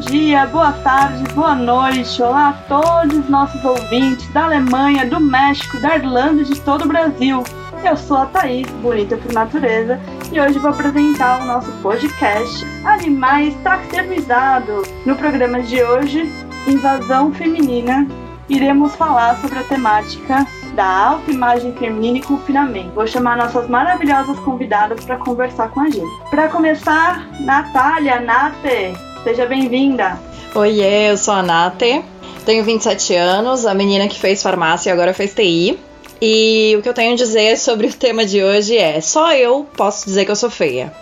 [0.00, 2.22] dia, boa tarde, boa noite.
[2.22, 6.84] Olá a todos os nossos ouvintes da Alemanha, do México, da Irlanda e de todo
[6.84, 7.44] o Brasil.
[7.84, 10.00] Eu sou a Thaís, bonita por natureza,
[10.32, 14.88] e hoje vou apresentar o nosso podcast Animais Taxamizados.
[15.04, 16.30] No programa de hoje,
[16.66, 18.06] Invasão Feminina,
[18.48, 22.94] iremos falar sobre a temática da autoimagem feminina e confinamento.
[22.94, 26.30] Vou chamar nossas maravilhosas convidadas para conversar com a gente.
[26.30, 30.18] Para começar, Natália, Nate, seja bem-vinda.
[30.54, 32.02] Oiê, eu sou a Nate,
[32.44, 35.78] tenho 27 anos, a menina que fez farmácia e agora fez TI.
[36.20, 39.66] E o que eu tenho a dizer sobre o tema de hoje é: só eu
[39.76, 40.92] posso dizer que eu sou feia.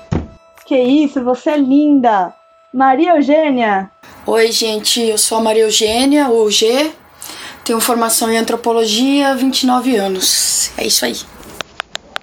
[0.65, 2.33] Que isso, você é linda!
[2.73, 3.91] Maria Eugênia!
[4.27, 6.93] Oi, gente, eu sou a Maria Eugênia, o G,
[7.65, 10.71] tenho formação em antropologia, 29 anos.
[10.77, 11.16] É isso aí.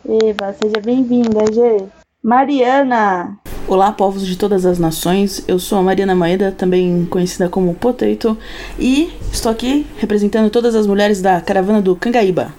[0.08, 1.84] Eva, seja bem-vinda, G.
[2.24, 3.40] Mariana.
[3.68, 5.44] Olá, povos de todas as nações.
[5.48, 8.38] Eu sou a Mariana Maeda, também conhecida como Potato,
[8.78, 12.54] e estou aqui representando todas as mulheres da caravana do Cangaíba.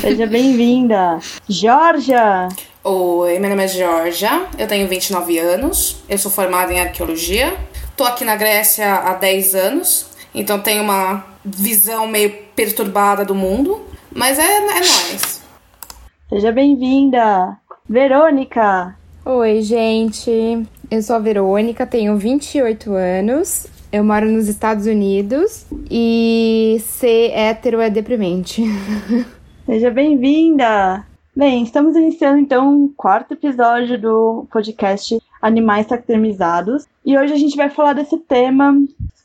[0.00, 1.20] Seja bem-vinda.
[1.48, 2.48] Georgia.
[2.82, 7.56] Oi, meu nome é Georgia, eu tenho 29 anos, eu sou formada em arqueologia,
[7.96, 13.80] tô aqui na Grécia há 10 anos, então tenho uma visão meio perturbada do mundo,
[14.12, 15.40] mas é, é nóis.
[16.28, 17.56] Seja bem-vinda.
[17.88, 19.03] Verônica.
[19.26, 20.30] Oi, gente.
[20.90, 23.66] Eu sou a Verônica, tenho 28 anos.
[23.90, 28.62] Eu moro nos Estados Unidos e ser hétero é deprimente.
[29.64, 31.06] Seja bem-vinda.
[31.34, 36.84] Bem, estamos iniciando então o quarto episódio do podcast Animais Taxamizados.
[37.02, 38.74] E hoje a gente vai falar desse tema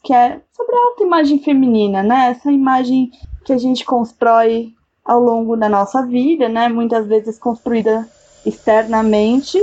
[0.02, 2.30] que é sobre a autoimagem feminina, né?
[2.30, 3.12] Essa imagem
[3.44, 6.70] que a gente constrói ao longo da nossa vida, né?
[6.70, 8.08] Muitas vezes construída
[8.46, 9.60] externamente.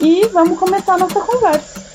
[0.00, 1.88] E vamos começar a nossa conversa.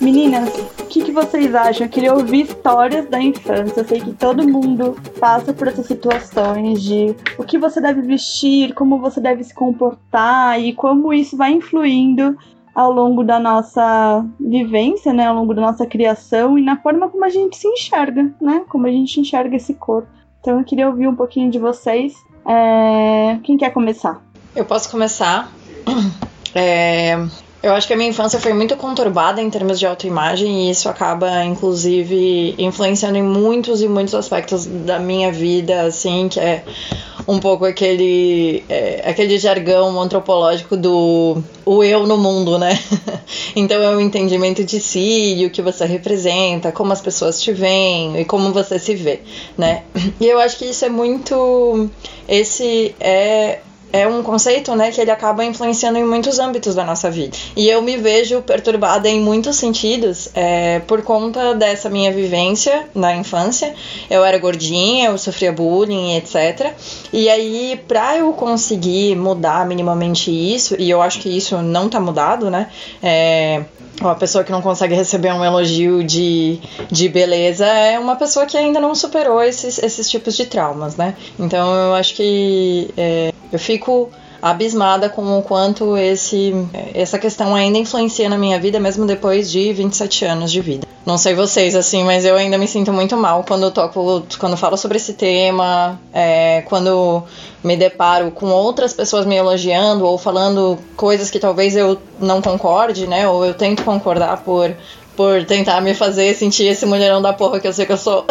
[0.00, 0.48] Meninas,
[0.80, 1.86] o que, que, vocês acham?
[1.86, 3.80] Eu queria ouvir histórias da infância.
[3.80, 8.74] Eu sei que todo mundo passa por essas situações de o que você deve vestir,
[8.74, 12.36] como você deve se comportar e como isso vai influindo
[12.74, 17.24] ao longo da nossa vivência, né, ao longo da nossa criação e na forma como
[17.24, 20.08] a gente se enxerga, né, como a gente enxerga esse corpo.
[20.40, 22.14] Então eu queria ouvir um pouquinho de vocês.
[22.48, 23.38] É...
[23.44, 24.22] Quem quer começar?
[24.56, 25.52] Eu posso começar.
[26.54, 27.14] É...
[27.60, 30.88] Eu acho que a minha infância foi muito conturbada em termos de autoimagem e isso
[30.88, 36.62] acaba, inclusive, influenciando em muitos e muitos aspectos da minha vida, assim, que é
[37.26, 42.78] um pouco aquele, é, aquele jargão antropológico do o eu no mundo, né?
[43.54, 47.52] então é o entendimento de si, e o que você representa, como as pessoas te
[47.52, 49.20] veem e como você se vê,
[49.58, 49.82] né?
[50.20, 51.90] E eu acho que isso é muito.
[52.26, 53.58] Esse é
[53.92, 57.36] é um conceito, né, que ele acaba influenciando em muitos âmbitos da nossa vida.
[57.56, 63.14] E eu me vejo perturbada em muitos sentidos é, por conta dessa minha vivência na
[63.14, 63.74] infância.
[64.10, 66.72] Eu era gordinha, eu sofria bullying, etc.
[67.12, 71.98] E aí, pra eu conseguir mudar minimamente isso, e eu acho que isso não tá
[71.98, 72.68] mudado, né,
[73.02, 73.62] é,
[74.00, 76.58] uma pessoa que não consegue receber um elogio de,
[76.90, 81.14] de beleza é uma pessoa que ainda não superou esses, esses tipos de traumas, né?
[81.38, 83.77] Então eu acho que é, eu fico
[84.40, 86.54] abismada com o quanto esse,
[86.94, 90.86] essa questão ainda influencia na minha vida, mesmo depois de 27 anos de vida.
[91.04, 94.56] Não sei vocês, assim, mas eu ainda me sinto muito mal quando eu toco, quando
[94.56, 97.24] falo sobre esse tema, é, quando
[97.64, 103.06] me deparo com outras pessoas me elogiando ou falando coisas que talvez eu não concorde,
[103.06, 103.28] né?
[103.28, 104.72] Ou eu tento concordar por,
[105.16, 108.24] por tentar me fazer sentir esse mulherão da porra que eu sei que eu sou.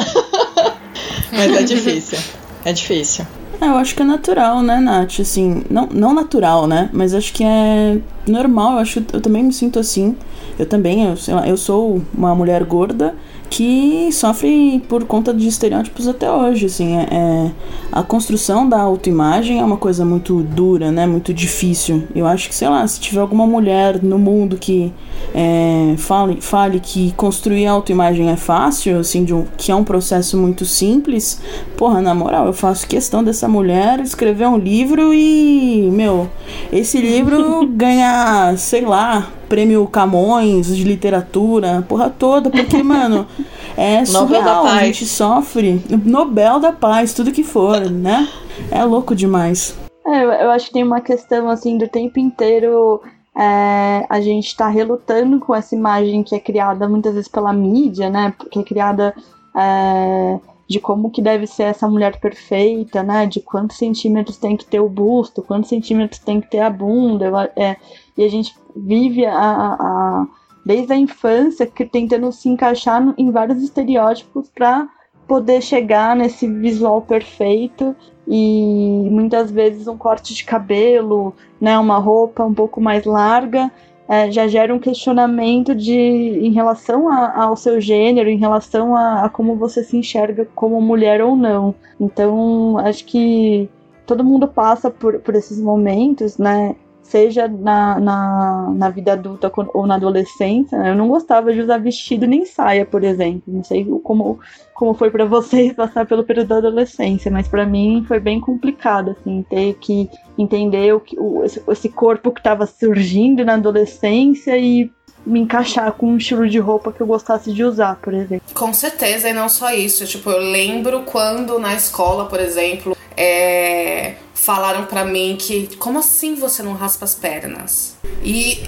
[1.33, 2.19] mas é difícil.
[2.67, 3.25] É difícil.
[3.61, 5.21] É, eu acho que é natural, né, Nath?
[5.21, 6.89] Assim, não, não natural, né?
[6.91, 7.97] Mas acho que é
[8.27, 8.73] normal.
[8.73, 10.17] Eu acho eu também me sinto assim.
[10.59, 11.15] Eu também, eu,
[11.45, 13.15] eu sou uma mulher gorda
[13.49, 17.51] que sofre por conta de estereótipos até hoje, assim, é, é,
[17.91, 22.03] a construção da autoimagem é uma coisa muito dura, né, muito difícil.
[22.15, 24.93] Eu acho que, sei lá, se tiver alguma mulher no mundo que
[25.33, 30.37] é, fale, fale que construir a autoimagem é fácil, assim, um, que é um processo
[30.37, 31.41] muito simples,
[31.77, 36.29] porra, na moral, eu faço questão dessa mulher escrever um livro e, meu,
[36.71, 43.27] esse livro ganha, sei lá, prêmio Camões de literatura, porra toda, porque, mano,
[43.75, 45.81] é surreal, a gente sofre.
[46.05, 48.27] Nobel da Paz, tudo que for, né?
[48.71, 49.77] É louco demais.
[50.05, 53.01] É, eu acho que tem uma questão, assim, do tempo inteiro
[53.37, 58.09] é, a gente tá relutando com essa imagem que é criada muitas vezes pela mídia,
[58.09, 58.33] né?
[58.49, 59.13] Que é criada
[59.55, 63.27] é, de como que deve ser essa mulher perfeita, né?
[63.27, 67.51] De quantos centímetros tem que ter o busto, quantos centímetros tem que ter a bunda.
[67.55, 67.77] É,
[68.17, 70.27] e a gente vive a, a,
[70.65, 74.87] desde a infância que tentando se encaixar em vários estereótipos para
[75.27, 77.95] poder chegar nesse visual perfeito
[78.27, 83.71] e muitas vezes um corte de cabelo, né, uma roupa um pouco mais larga
[84.07, 89.25] é, já gera um questionamento de em relação a, ao seu gênero, em relação a,
[89.25, 91.75] a, como você se enxerga como mulher ou não.
[91.99, 93.69] Então, acho que
[94.05, 96.75] todo mundo passa por, por esses momentos, né?
[97.09, 100.77] Seja na, na, na vida adulta ou na adolescência.
[100.77, 100.91] Né?
[100.91, 103.43] Eu não gostava de usar vestido nem saia, por exemplo.
[103.47, 104.39] Não sei como,
[104.73, 109.11] como foi para vocês passar pelo período da adolescência, mas para mim foi bem complicado,
[109.11, 114.91] assim, ter que entender o, o esse, esse corpo que estava surgindo na adolescência e
[115.25, 118.47] me encaixar com um estilo de roupa que eu gostasse de usar, por exemplo.
[118.53, 120.05] Com certeza, e não só isso.
[120.05, 126.35] Tipo, eu lembro quando na escola, por exemplo, é, falaram para mim que como assim
[126.35, 127.95] você não raspa as pernas?
[128.23, 128.63] E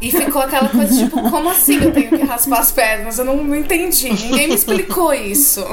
[0.00, 3.18] e ficou aquela coisa, tipo, como assim eu tenho que raspar as pernas?
[3.18, 4.08] Eu não, não entendi.
[4.12, 5.64] Ninguém me explicou isso.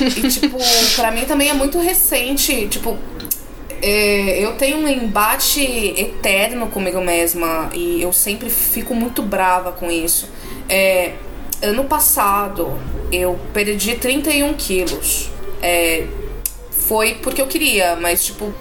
[0.00, 0.56] E, tipo,
[0.96, 2.68] pra mim também é muito recente.
[2.68, 2.96] Tipo,
[3.82, 5.60] é, eu tenho um embate
[5.94, 7.68] eterno comigo mesma.
[7.74, 10.30] E eu sempre fico muito brava com isso.
[10.70, 11.12] É,
[11.60, 12.78] ano passado,
[13.12, 15.28] eu perdi 31 quilos.
[15.60, 16.06] É,
[16.86, 18.52] foi porque eu queria, mas, tipo,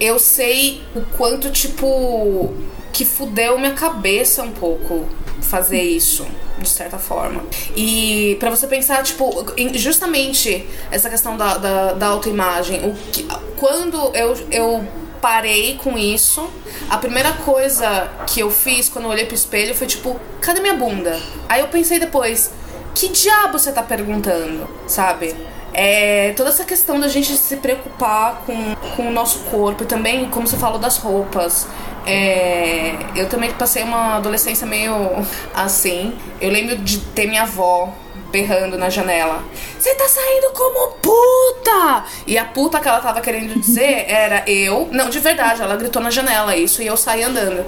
[0.00, 2.52] eu sei o quanto, tipo
[2.94, 5.04] que fudeu minha cabeça um pouco
[5.42, 6.24] fazer isso,
[6.58, 7.44] de certa forma.
[7.76, 13.96] E para você pensar, tipo, justamente essa questão da, da, da autoimagem, o que, quando
[14.14, 14.88] eu, eu
[15.20, 16.48] parei com isso,
[16.88, 20.74] a primeira coisa que eu fiz quando eu olhei pro espelho foi tipo, cadê minha
[20.74, 21.20] bunda?
[21.48, 22.52] Aí eu pensei depois,
[22.94, 25.34] que diabo você tá perguntando, sabe?
[25.72, 30.30] É, toda essa questão da gente se preocupar com, com o nosso corpo e também,
[30.30, 31.66] como você falou, das roupas.
[32.06, 34.94] É, eu também passei uma adolescência meio
[35.52, 36.16] assim.
[36.40, 37.92] Eu lembro de ter minha avó
[38.30, 39.44] berrando na janela.
[39.78, 42.04] Você tá saindo como puta!
[42.26, 44.88] E a puta que ela tava querendo dizer era eu.
[44.92, 47.64] Não, de verdade, ela gritou na janela isso e eu saí andando.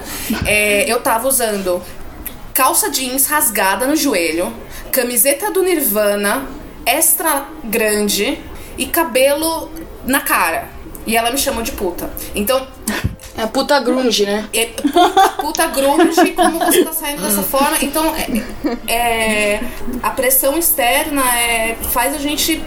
[0.47, 1.83] É, eu tava usando
[2.53, 4.51] calça jeans rasgada no joelho,
[4.97, 6.47] camiseta do Nirvana
[6.87, 8.41] extra grande
[8.79, 9.71] e cabelo
[10.07, 10.69] na cara.
[11.07, 12.11] E ela me chamou de puta.
[12.35, 12.67] Então,
[13.37, 14.49] é puta grunge, né?
[14.55, 17.77] É, puta, puta grunge, como você tá saindo dessa forma.
[17.83, 19.61] Então, é, é,
[20.03, 22.65] a pressão externa é, faz a gente.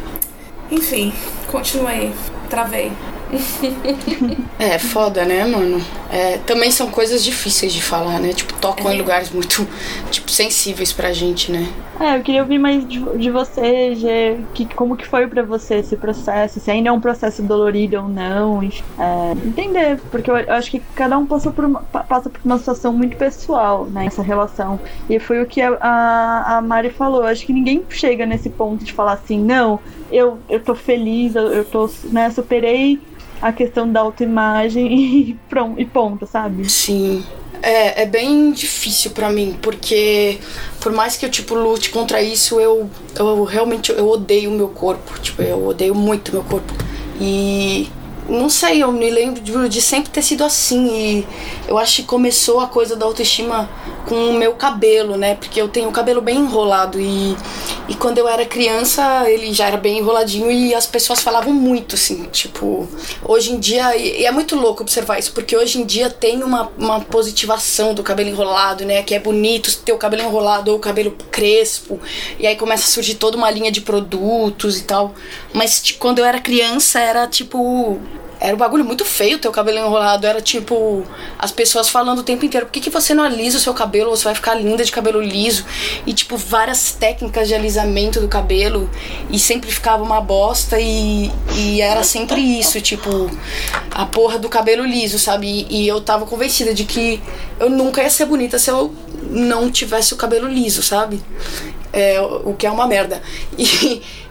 [0.70, 1.12] Enfim,
[1.52, 2.14] continua aí.
[2.48, 2.92] Travei.
[4.58, 5.82] é foda, né, mano?
[6.12, 8.34] É, também são coisas difíceis de falar, né?
[8.34, 8.96] Tipo, tocam é.
[8.96, 9.68] em lugares muito
[10.10, 11.68] tipo, sensíveis pra gente, né?
[12.00, 15.76] É, eu queria ouvir mais de, de você, Gê, que, como que foi pra você
[15.76, 20.54] esse processo, se ainda é um processo dolorido ou não, é, entender, porque eu, eu,
[20.54, 24.22] acho que cada um passou por uma, passa por uma situação muito pessoal, né, essa
[24.22, 24.80] relação.
[25.10, 28.50] E foi o que a, a, a Mari falou, eu acho que ninguém chega nesse
[28.50, 29.80] ponto de falar assim, não,
[30.12, 33.00] eu, eu tô feliz, eu, eu tô, né, superei
[33.42, 34.88] a questão da autoimagem
[35.30, 36.70] e pronto, e ponto, sabe?
[36.70, 37.24] Sim.
[37.62, 40.40] É, é bem difícil para mim, porque
[40.80, 44.70] por mais que eu, tipo, lute contra isso, eu, eu realmente eu odeio o meu
[44.70, 45.20] corpo.
[45.20, 46.74] Tipo, eu odeio muito meu corpo.
[47.20, 47.90] E
[48.30, 50.88] não sei, eu me lembro de, de, sempre ter sido assim.
[50.88, 51.28] E
[51.68, 53.70] eu acho que começou a coisa da autoestima
[54.08, 55.36] com o meu cabelo, né?
[55.36, 57.00] Porque eu tenho o cabelo bem enrolado.
[57.00, 57.36] E,
[57.90, 61.96] e quando eu era criança, ele já era bem enroladinho e as pessoas falavam muito,
[61.96, 62.26] assim.
[62.26, 62.88] Tipo,
[63.26, 63.98] hoje em dia.
[63.98, 68.04] E é muito louco observar isso, porque hoje em dia tem uma, uma positivação do
[68.04, 69.02] cabelo enrolado, né?
[69.02, 72.00] Que é bonito ter o cabelo enrolado ou o cabelo crespo.
[72.38, 75.16] E aí começa a surgir toda uma linha de produtos e tal.
[75.52, 78.00] Mas tipo, quando eu era criança, era tipo
[78.40, 80.26] era um bagulho muito feio ter o cabelo enrolado.
[80.26, 81.04] Era tipo,
[81.38, 84.10] as pessoas falando o tempo inteiro: por que, que você não alisa o seu cabelo?
[84.12, 85.66] Você vai ficar linda de cabelo liso.
[86.06, 88.90] E, tipo, várias técnicas de alisamento do cabelo.
[89.30, 90.80] E sempre ficava uma bosta.
[90.80, 93.30] E, e era sempre isso, tipo,
[93.92, 95.68] a porra do cabelo liso, sabe?
[95.70, 97.22] E, e eu tava convencida de que
[97.60, 98.94] eu nunca ia ser bonita se eu
[99.30, 101.22] não tivesse o cabelo liso, sabe?
[101.92, 103.22] É, o que é uma merda.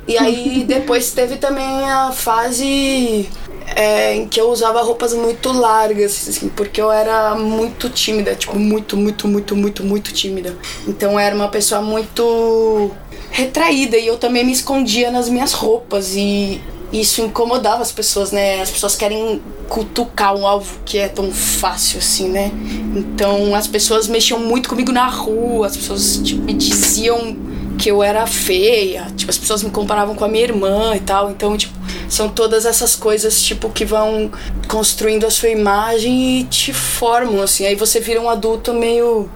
[0.08, 3.28] E, e aí depois teve também a fase
[3.74, 8.58] é, em que eu usava roupas muito largas, assim, porque eu era muito tímida, tipo,
[8.58, 10.56] muito, muito, muito, muito, muito tímida.
[10.86, 12.90] Então eu era uma pessoa muito
[13.30, 16.60] retraída e eu também me escondia nas minhas roupas e
[16.92, 18.60] isso incomodava as pessoas, né?
[18.62, 22.50] As pessoas querem cutucar um alvo que é tão fácil assim, né?
[22.96, 27.36] Então as pessoas mexiam muito comigo na rua, as pessoas tipo, me diziam
[27.78, 29.06] que eu era feia.
[29.16, 31.30] Tipo, as pessoas me comparavam com a minha irmã e tal.
[31.30, 31.72] Então, tipo,
[32.08, 34.30] são todas essas coisas, tipo, que vão
[34.66, 37.64] construindo a sua imagem e te formam, assim.
[37.64, 39.30] Aí você vira um adulto meio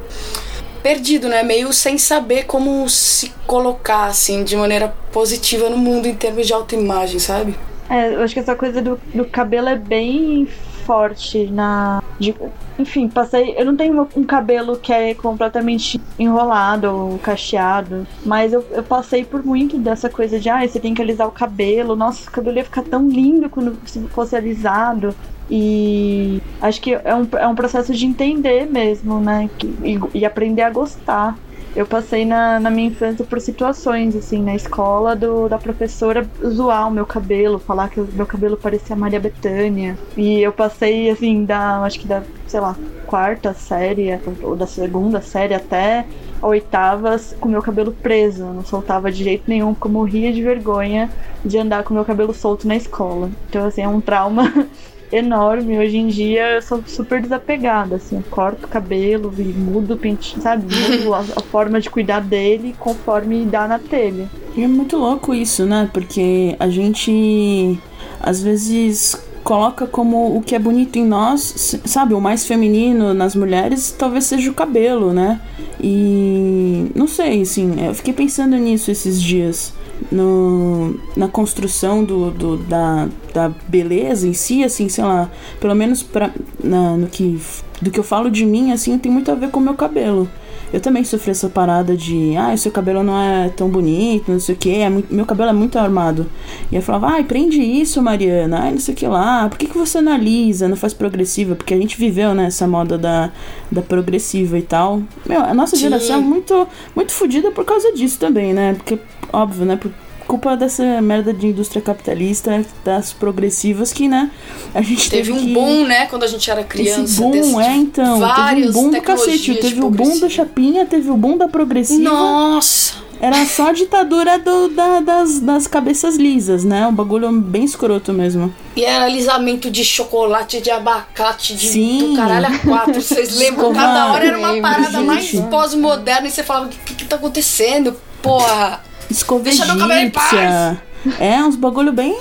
[0.82, 1.42] perdido, né?
[1.42, 6.52] Meio sem saber como se colocar, assim, de maneira positiva no mundo em termos de
[6.52, 7.54] autoimagem, sabe?
[7.88, 10.48] É, eu acho que essa coisa do, do cabelo é bem
[10.84, 12.02] forte na.
[12.18, 12.34] De,
[12.78, 13.54] enfim, passei.
[13.56, 19.24] Eu não tenho um cabelo que é completamente enrolado ou cacheado, mas eu, eu passei
[19.24, 21.96] por muito dessa coisa de, ah, você tem que alisar o cabelo.
[21.96, 25.14] Nossa, o cabelo ia ficar tão lindo quando se fosse alisado.
[25.50, 29.50] E acho que é um, é um processo de entender mesmo, né?
[29.82, 31.36] E, e aprender a gostar.
[31.74, 36.86] Eu passei na, na minha infância por situações, assim, na escola, do, da professora zoar
[36.88, 39.96] o meu cabelo, falar que o meu cabelo parecia Maria Bethânia.
[40.14, 42.76] E eu passei, assim, da, acho que da, sei lá,
[43.06, 46.04] quarta série, ou da segunda série até
[46.42, 48.44] a oitava, com meu cabelo preso.
[48.44, 51.10] Não soltava de jeito nenhum, porque eu morria de vergonha
[51.42, 53.30] de andar com meu cabelo solto na escola.
[53.48, 54.52] Então, assim, é um trauma
[55.12, 55.78] enorme.
[55.78, 59.96] Hoje em dia eu sou super desapegada, assim, eu corto o cabelo e mudo o
[59.96, 60.64] pentinho, sabe?
[60.74, 64.28] Mudo a, a, forma de cuidar dele conforme dá na telha.
[64.56, 65.88] E é muito louco isso, né?
[65.92, 67.78] Porque a gente
[68.20, 73.34] às vezes coloca como o que é bonito em nós, sabe, o mais feminino nas
[73.34, 75.40] mulheres talvez seja o cabelo, né?
[75.80, 79.72] E não sei, assim, eu fiquei pensando nisso esses dias
[80.10, 85.30] no, na construção do, do, da, da beleza em si, assim, sei lá,
[85.60, 86.30] pelo menos pra,
[86.62, 87.40] na, no que,
[87.80, 90.28] do que eu falo de mim, assim, tem muito a ver com o meu cabelo.
[90.72, 94.54] Eu também sofri essa parada de, ah, seu cabelo não é tão bonito, não sei
[94.54, 96.26] o que, é meu cabelo é muito armado.
[96.70, 99.66] E eu falava, ai, prende isso, Mariana, ai, não sei o que lá, por que,
[99.66, 101.54] que você analisa, não faz progressiva?
[101.54, 103.30] Porque a gente viveu, né, essa moda da,
[103.70, 105.02] da progressiva e tal.
[105.26, 105.82] Meu, a nossa Sim.
[105.82, 108.74] geração é muito, muito fodida por causa disso também, né?
[108.74, 108.98] Porque,
[109.32, 109.90] óbvio, né, por
[110.32, 114.30] culpa dessa merda de indústria capitalista, das progressivas que, né,
[114.74, 115.52] a gente teve, teve um que...
[115.52, 117.02] boom, né, quando a gente era criança.
[117.02, 121.10] Esse boom, é, então, teve um boom do cacete, teve o boom da chapinha, teve
[121.10, 122.02] o boom da progressiva.
[122.02, 122.94] Nossa!
[123.20, 126.86] Era só a ditadura do, da, das, das cabeças lisas, né?
[126.86, 128.52] Um bagulho bem escroto mesmo.
[128.74, 131.98] E era alisamento de chocolate, de abacate, de Sim.
[131.98, 133.00] do caralho a quatro.
[133.00, 133.72] Vocês lembram?
[133.72, 135.06] Cada hora era uma parada gente.
[135.06, 137.94] mais pós-moderna e você falava: o que, que tá acontecendo?
[138.20, 138.82] Porra!
[139.12, 140.78] Escova Deixa meu cabelo em paz.
[141.18, 142.14] É, uns bagulho bem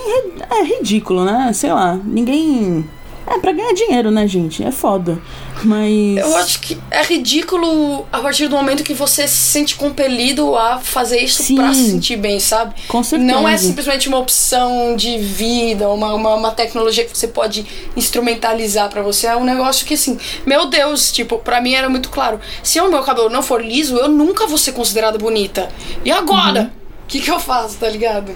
[0.50, 1.52] é, ridículo, né?
[1.54, 2.88] Sei lá, ninguém.
[3.28, 4.64] É pra ganhar dinheiro, né, gente?
[4.64, 5.18] É foda.
[5.64, 6.18] Mas.
[6.18, 10.80] Eu acho que é ridículo a partir do momento que você se sente compelido a
[10.80, 12.74] fazer isso Sim, pra se sentir bem, sabe?
[12.88, 13.32] Com certeza.
[13.32, 18.90] Não é simplesmente uma opção de vida, uma, uma, uma tecnologia que você pode instrumentalizar
[18.90, 19.28] para você.
[19.28, 22.40] É um negócio que, assim, meu Deus, tipo, pra mim era muito claro.
[22.64, 25.70] Se o meu cabelo não for liso, eu nunca vou ser considerada bonita.
[26.04, 26.62] E agora?
[26.62, 26.81] Uhum
[27.12, 28.32] que, que eu faço, tá ligado?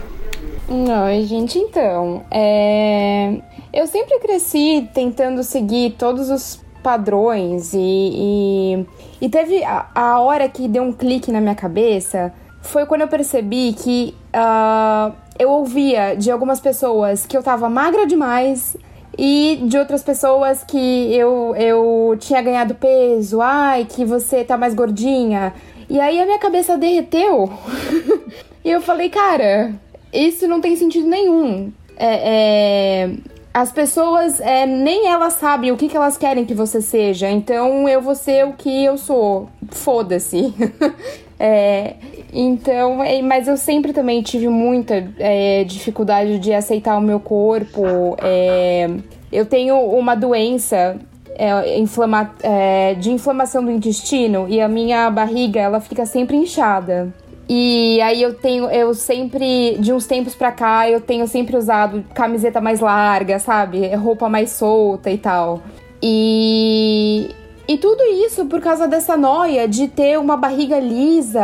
[0.68, 2.24] Não, gente, então.
[2.30, 3.40] É...
[3.74, 7.80] Eu sempre cresci tentando seguir todos os padrões e.
[7.80, 8.86] E,
[9.22, 13.08] e teve a, a, hora que deu um clique na minha cabeça foi quando eu
[13.08, 18.76] percebi que uh, eu ouvia de algumas pessoas que eu tava magra demais
[19.18, 24.74] e de outras pessoas que eu, eu tinha ganhado peso, ai, que você tá mais
[24.74, 25.54] gordinha.
[25.88, 27.52] E aí a minha cabeça derreteu.
[28.66, 29.74] E eu falei, cara,
[30.12, 31.72] isso não tem sentido nenhum.
[31.96, 33.12] É, é,
[33.54, 37.88] as pessoas, é, nem elas sabem o que, que elas querem que você seja, então
[37.88, 39.48] eu vou ser o que eu sou.
[39.70, 40.52] Foda-se.
[41.38, 41.96] É,
[42.32, 48.16] então, é, mas eu sempre também tive muita é, dificuldade de aceitar o meu corpo.
[48.22, 48.90] É,
[49.34, 50.98] eu tenho uma doença
[51.36, 57.14] é, inflama, é, de inflamação do intestino e a minha barriga ela fica sempre inchada.
[57.48, 62.04] E aí eu tenho, eu sempre, de uns tempos pra cá, eu tenho sempre usado
[62.14, 63.88] camiseta mais larga, sabe?
[63.96, 65.62] Roupa mais solta e tal.
[66.02, 67.30] E.
[67.68, 71.42] E tudo isso por causa dessa noia de ter uma barriga lisa,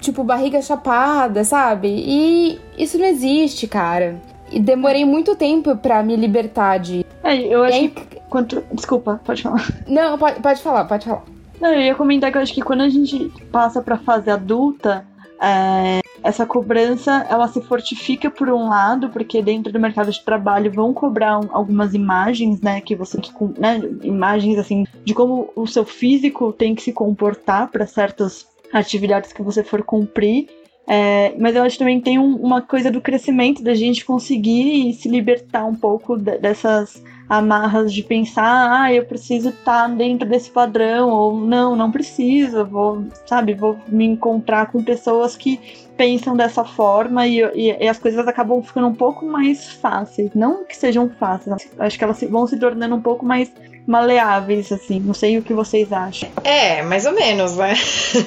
[0.00, 1.88] tipo barriga chapada, sabe?
[1.88, 4.20] E isso não existe, cara.
[4.50, 7.06] E demorei muito tempo para me libertar de.
[7.22, 7.88] É, eu acho aí...
[7.88, 8.20] que.
[8.28, 8.64] Quanto...
[8.72, 9.68] Desculpa, pode falar.
[9.86, 11.22] Não, pode, pode falar, pode falar.
[11.60, 15.06] Não, eu ia comentar que eu acho que quando a gente passa pra fase adulta,
[15.42, 20.70] é, essa cobrança ela se fortifica por um lado, porque dentro do mercado de trabalho
[20.70, 23.18] vão cobrar um, algumas imagens, né, que você
[23.58, 29.32] né, imagens assim de como o seu físico tem que se comportar para certas atividades
[29.32, 30.48] que você for cumprir.
[30.86, 34.92] É, mas eu acho que também tem um, uma coisa do crescimento da gente conseguir
[34.94, 40.28] se libertar um pouco de, dessas amarras de pensar, ah, eu preciso estar tá dentro
[40.28, 46.36] desse padrão, ou não, não preciso, vou, sabe, vou me encontrar com pessoas que pensam
[46.36, 50.30] dessa forma e, e, e, as coisas acabam ficando um pouco mais fáceis.
[50.34, 53.50] Não que sejam fáceis, acho que elas vão se tornando um pouco mais
[53.86, 55.00] maleáveis, assim.
[55.00, 56.28] Não sei o que vocês acham.
[56.44, 57.74] É, mais ou menos, né?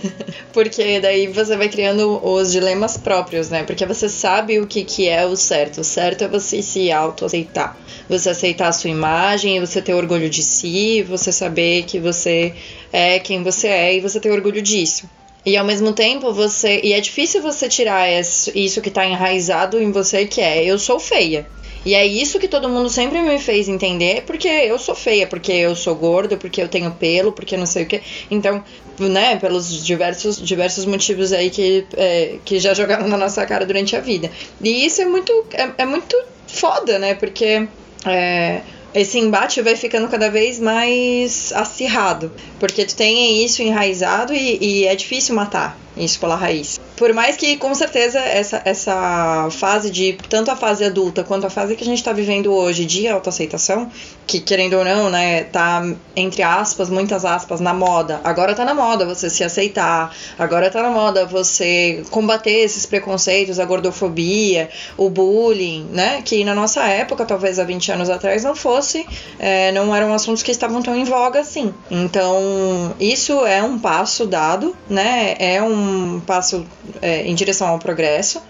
[0.53, 3.63] Porque daí você vai criando os dilemas próprios, né?
[3.63, 5.81] Porque você sabe o que, que é o certo.
[5.81, 7.77] O certo é você se autoaceitar.
[8.09, 12.53] Você aceitar a sua imagem, você ter orgulho de si, você saber que você
[12.91, 15.09] é quem você é e você ter orgulho disso.
[15.45, 16.81] E ao mesmo tempo você.
[16.83, 20.99] E é difícil você tirar isso que tá enraizado em você, que é eu sou
[20.99, 21.47] feia.
[21.85, 25.51] E é isso que todo mundo sempre me fez entender, porque eu sou feia, porque
[25.51, 28.01] eu sou gorda, porque eu tenho pelo, porque não sei o que.
[28.31, 28.63] Então,
[28.97, 33.95] né, pelos diversos, diversos motivos aí que, é, que já jogaram na nossa cara durante
[33.95, 34.31] a vida.
[34.63, 37.13] E isso é muito, é, é muito foda, né?
[37.13, 37.67] Porque.
[38.07, 38.61] É,
[38.95, 44.85] esse embate vai ficando cada vez mais acirrado, porque tu tem isso enraizado e, e
[44.85, 46.79] é difícil matar isso pela raiz.
[46.95, 50.17] Por mais que, com certeza, essa, essa fase de.
[50.29, 53.91] Tanto a fase adulta quanto a fase que a gente está vivendo hoje de autoaceitação,
[54.25, 55.83] que querendo ou não, né, tá
[56.15, 58.21] entre aspas, muitas aspas, na moda.
[58.23, 63.59] Agora tá na moda você se aceitar, agora tá na moda você combater esses preconceitos,
[63.59, 66.21] a gordofobia, o bullying, né?
[66.23, 69.05] Que na nossa época, talvez há 20 anos atrás, não fosse,
[69.37, 71.73] é, não eram assuntos que estavam tão em voga assim.
[71.91, 75.35] Então, isso é um passo dado, né?
[75.39, 76.65] É um passo
[77.01, 78.41] é, em direção ao progresso.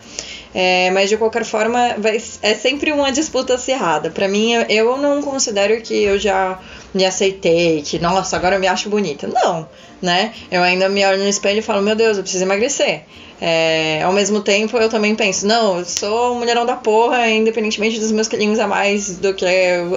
[0.57, 4.09] É, mas de qualquer forma, vai, é sempre uma disputa acirrada.
[4.09, 6.57] Para mim, eu, não considero que eu já
[6.93, 9.27] me aceitei, que nossa, agora eu me acho bonita.
[9.27, 9.67] Não,
[10.01, 10.33] né?
[10.49, 13.03] Eu ainda me olho no espelho e falo, meu Deus, eu preciso emagrecer.
[13.41, 17.99] É, ao mesmo tempo, eu também penso, não, eu sou um mulherão da porra, independentemente
[17.99, 19.45] dos meus quilinhos a mais do que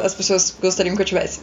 [0.02, 1.40] as pessoas gostariam que eu tivesse.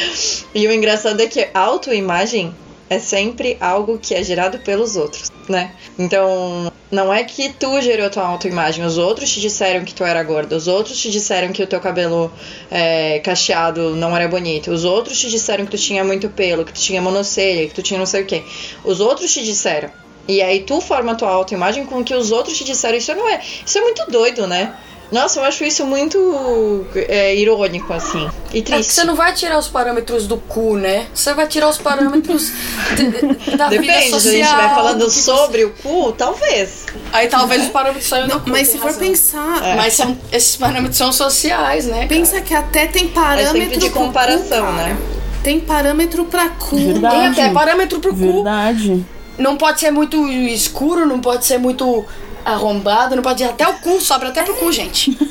[0.54, 2.54] e o engraçado é que autoimagem
[2.88, 5.72] é sempre algo que é gerado pelos outros, né?
[5.98, 10.22] Então, não é que tu gerou tua autoimagem, os outros te disseram que tu era
[10.22, 12.32] gorda, os outros te disseram que o teu cabelo
[12.70, 16.72] é, cacheado não era bonito, os outros te disseram que tu tinha muito pelo, que
[16.72, 18.44] tu tinha monocelha, que tu tinha não sei o que.
[18.84, 19.90] Os outros te disseram.
[20.28, 22.98] E aí tu forma a tua autoimagem com o que os outros te disseram.
[22.98, 23.40] Isso não é.
[23.64, 24.74] Isso é muito doido, né?
[25.10, 28.28] Nossa, eu acho isso muito é, irônico, assim.
[28.52, 28.90] E triste.
[28.90, 31.06] É você não vai tirar os parâmetros do cu, né?
[31.14, 32.50] Você vai tirar os parâmetros
[32.96, 34.20] de, da Depende, vida social.
[34.20, 36.86] se a gente estiver falando sobre o cu, talvez.
[37.12, 38.50] Aí talvez os parâmetros saiam do cu.
[38.50, 39.00] Mas se for razão.
[39.00, 39.64] pensar.
[39.64, 39.76] É.
[39.76, 42.06] Mas são, esses parâmetros são sociais, né?
[42.06, 42.44] Pensa cara?
[42.44, 43.78] que até tem parâmetro.
[43.78, 44.96] De comparação, cu, né?
[45.42, 46.76] Tem parâmetro pra cu.
[46.76, 47.14] Verdade.
[47.14, 48.16] Tem até parâmetro pro cu.
[48.16, 49.06] Verdade.
[49.38, 52.04] Não pode ser muito escuro, não pode ser muito
[52.46, 55.16] arrombado, não pode ir até o cu, sobra até pro cu, gente.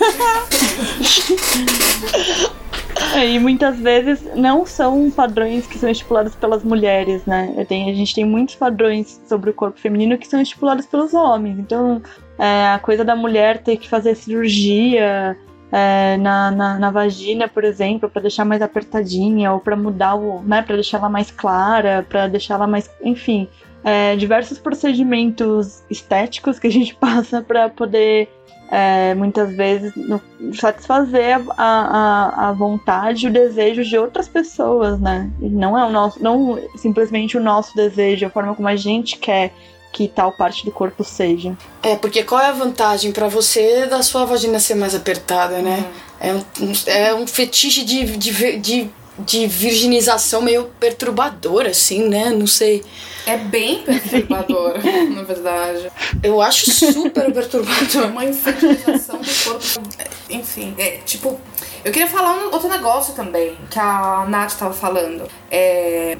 [3.13, 7.65] É, e muitas vezes não são padrões que são estipulados pelas mulheres, né?
[7.67, 11.59] Tem, a gente tem muitos padrões sobre o corpo feminino que são estipulados pelos homens.
[11.59, 12.01] Então,
[12.39, 15.37] é, a coisa da mulher ter que fazer cirurgia
[15.71, 20.41] é, na, na, na, vagina, por exemplo, para deixar mais apertadinha, ou para mudar o.
[20.43, 22.89] né, para deixar ela mais clara, para deixar ela mais.
[23.03, 23.47] Enfim,
[23.85, 28.27] é, diversos procedimentos estéticos que a gente passa para poder
[28.71, 30.19] é, muitas vezes no,
[30.55, 35.29] satisfazer a, a, a vontade, o desejo de outras pessoas, né?
[35.39, 39.17] E não é o nosso, não simplesmente o nosso desejo, a forma como a gente
[39.19, 39.53] quer
[39.91, 41.55] que tal parte do corpo seja.
[41.83, 45.85] É, porque qual é a vantagem para você da sua vagina ser mais apertada, né?
[45.85, 45.91] Uhum.
[46.19, 46.43] É, um,
[46.87, 52.29] é um fetiche de, de, de de virginização meio perturbador, assim, né?
[52.29, 52.83] Não sei.
[53.25, 54.75] É bem perturbador,
[55.11, 55.91] na verdade.
[56.21, 58.07] Eu acho super perturbador.
[58.07, 59.81] Uma infantilização do corpo.
[60.29, 61.39] Enfim, é tipo.
[61.83, 65.27] Eu queria falar um outro negócio também, que a Nath estava falando.
[65.49, 66.17] É,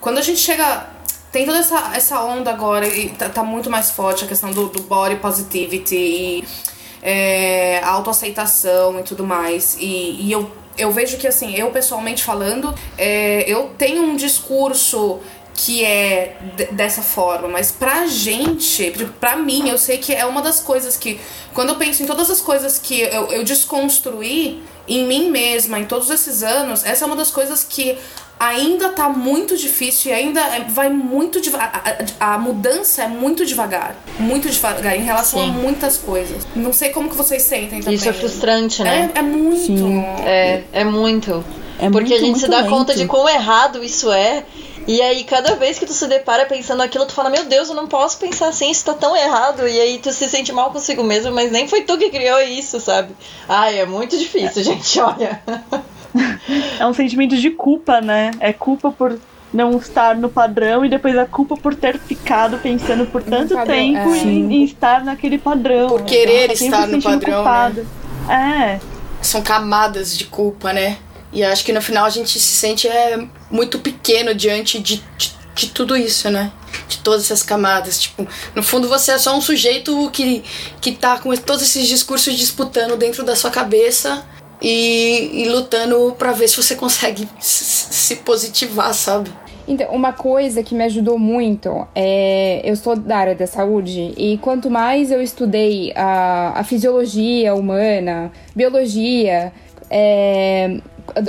[0.00, 0.98] quando a gente chega.
[1.30, 4.66] Tem toda essa, essa onda agora e tá, tá muito mais forte a questão do,
[4.68, 6.44] do body positivity e
[7.00, 9.76] é, autoaceitação e tudo mais.
[9.78, 10.50] E, e eu
[10.80, 15.20] eu vejo que, assim, eu pessoalmente falando, é, eu tenho um discurso
[15.62, 16.38] que é
[16.72, 21.20] dessa forma, mas pra gente, pra mim, eu sei que é uma das coisas que,
[21.52, 25.84] quando eu penso em todas as coisas que eu, eu desconstruí em mim mesma em
[25.84, 27.98] todos esses anos, essa é uma das coisas que
[28.38, 31.82] ainda tá muito difícil e ainda é, vai muito devagar.
[32.18, 33.94] A, a, mudança é muito devagar.
[34.18, 35.50] Muito devagar em relação Sim.
[35.50, 36.46] a muitas coisas.
[36.56, 37.96] Não sei como que vocês sentem também.
[37.96, 39.10] Isso é frustrante, né?
[39.14, 39.66] É, é muito.
[39.66, 40.02] Sim.
[40.24, 41.44] É, é muito.
[41.78, 42.70] É Porque muito, a gente se dá lento.
[42.70, 44.44] conta de quão errado isso é.
[44.86, 47.74] E aí, cada vez que tu se depara pensando aquilo, tu fala, meu Deus, eu
[47.74, 49.66] não posso pensar assim, isso tá tão errado.
[49.68, 52.80] E aí tu se sente mal consigo mesmo, mas nem foi tu que criou isso,
[52.80, 53.14] sabe?
[53.48, 55.42] Ai, é muito difícil, gente, olha.
[56.78, 58.30] é um sentimento de culpa, né?
[58.40, 59.18] É culpa por
[59.52, 63.74] não estar no padrão e depois a culpa por ter ficado pensando por tanto padrão,
[63.74, 64.18] tempo é.
[64.18, 65.88] em, em, estar naquele padrão.
[65.88, 67.44] Por querer tá estar no padrão.
[67.44, 67.86] Né?
[68.28, 68.80] É.
[69.20, 70.98] São camadas de culpa, né?
[71.32, 73.18] E acho que no final a gente se sente é,
[73.50, 76.52] muito pequeno diante de, de, de tudo isso, né?
[76.88, 78.00] De todas essas camadas.
[78.00, 80.42] Tipo, no fundo você é só um sujeito que,
[80.80, 84.24] que tá com todos esses discursos disputando dentro da sua cabeça
[84.60, 89.30] e, e lutando para ver se você consegue se positivar, sabe?
[89.68, 92.60] Então, uma coisa que me ajudou muito é.
[92.64, 98.32] Eu sou da área da saúde e quanto mais eu estudei a, a fisiologia humana,
[98.54, 99.52] biologia,
[99.88, 100.80] é,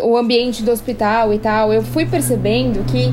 [0.04, 3.12] o ambiente do hospital e tal, eu fui percebendo que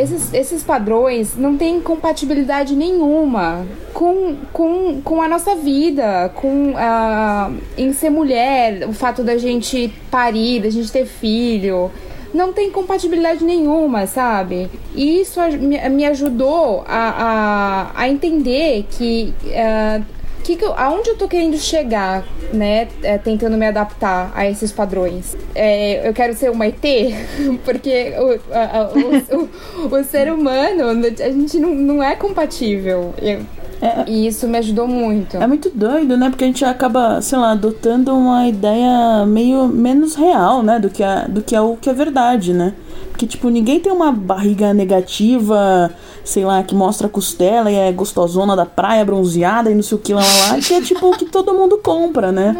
[0.00, 7.50] esses, esses padrões não têm compatibilidade nenhuma com, com, com a nossa vida, com a,
[7.76, 11.90] em ser mulher, o fato da gente parir, da gente ter filho.
[12.32, 14.70] Não tem compatibilidade nenhuma, sabe?
[14.94, 19.34] E isso me, ajudou a, a, a entender que.
[19.44, 22.88] Uh, que que eu, aonde eu tô querendo chegar, né?
[23.02, 25.36] É, tentando me adaptar a esses padrões.
[25.54, 26.82] É, eu quero ser uma ET,
[27.64, 30.84] porque o, a, o, o, o, ser humano,
[31.20, 33.14] a gente não, não é compatível.
[33.20, 33.40] Eu,
[33.82, 35.36] é, e isso me ajudou muito.
[35.36, 36.30] É muito doido, né?
[36.30, 40.78] Porque a gente acaba, sei lá, adotando uma ideia meio menos real, né?
[40.78, 42.74] Do que, a, do que é o que é verdade, né?
[43.22, 45.92] Porque, tipo, ninguém tem uma barriga negativa
[46.24, 49.96] sei lá, que mostra a costela e é gostosona da praia, bronzeada e não sei
[49.96, 52.56] o que lá, lá, que é tipo o que todo mundo compra, né?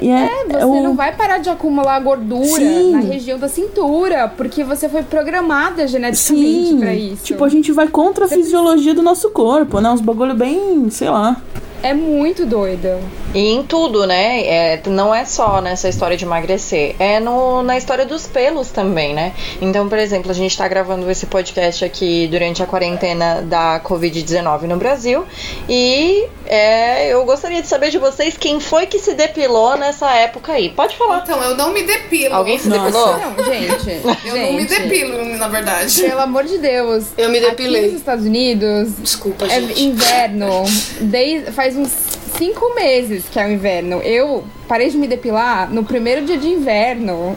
[0.00, 0.82] É, é você o...
[0.82, 2.92] não vai parar de acumular gordura Sim.
[2.92, 6.78] na região da cintura, porque você foi programada geneticamente Sim.
[6.78, 7.24] pra isso.
[7.24, 9.90] Tipo, a gente vai contra a você fisiologia do nosso corpo, né?
[9.90, 11.40] Uns bagulho bem, sei lá.
[11.82, 13.00] É muito doida.
[13.34, 14.44] E em tudo, né?
[14.44, 19.14] É, não é só nessa história de emagrecer, é no, na história dos pelos também,
[19.14, 19.32] né?
[19.60, 24.62] Então, por exemplo, a gente tá gravando esse podcast aqui durante a quarentena da Covid-19
[24.62, 25.24] no Brasil.
[25.68, 30.52] E é, eu gostaria de saber de vocês quem foi que se depilou nessa época
[30.52, 30.70] aí.
[30.70, 31.22] Pode falar.
[31.22, 32.34] Então, eu não me depilo.
[32.34, 32.84] Alguém se Nossa.
[32.84, 33.18] depilou?
[33.18, 33.90] Não, gente.
[34.26, 34.46] eu gente.
[34.46, 36.02] não me depilo, na verdade.
[36.02, 37.06] Pelo amor de Deus.
[37.16, 37.82] Eu me depilei.
[37.82, 38.96] Aqui nos Estados Unidos.
[38.98, 39.82] Desculpa, é gente.
[39.82, 40.64] inverno.
[41.00, 41.90] Desde, faz uns
[42.36, 44.00] cinco meses que é o inverno.
[44.02, 47.36] Eu parei de me depilar no primeiro dia de inverno.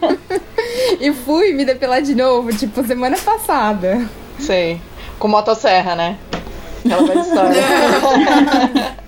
[1.00, 4.08] e fui me depilar de novo, tipo, semana passada.
[4.38, 4.80] Sei.
[5.18, 6.18] Com motosserra, né?
[6.84, 7.62] Aquela velha história.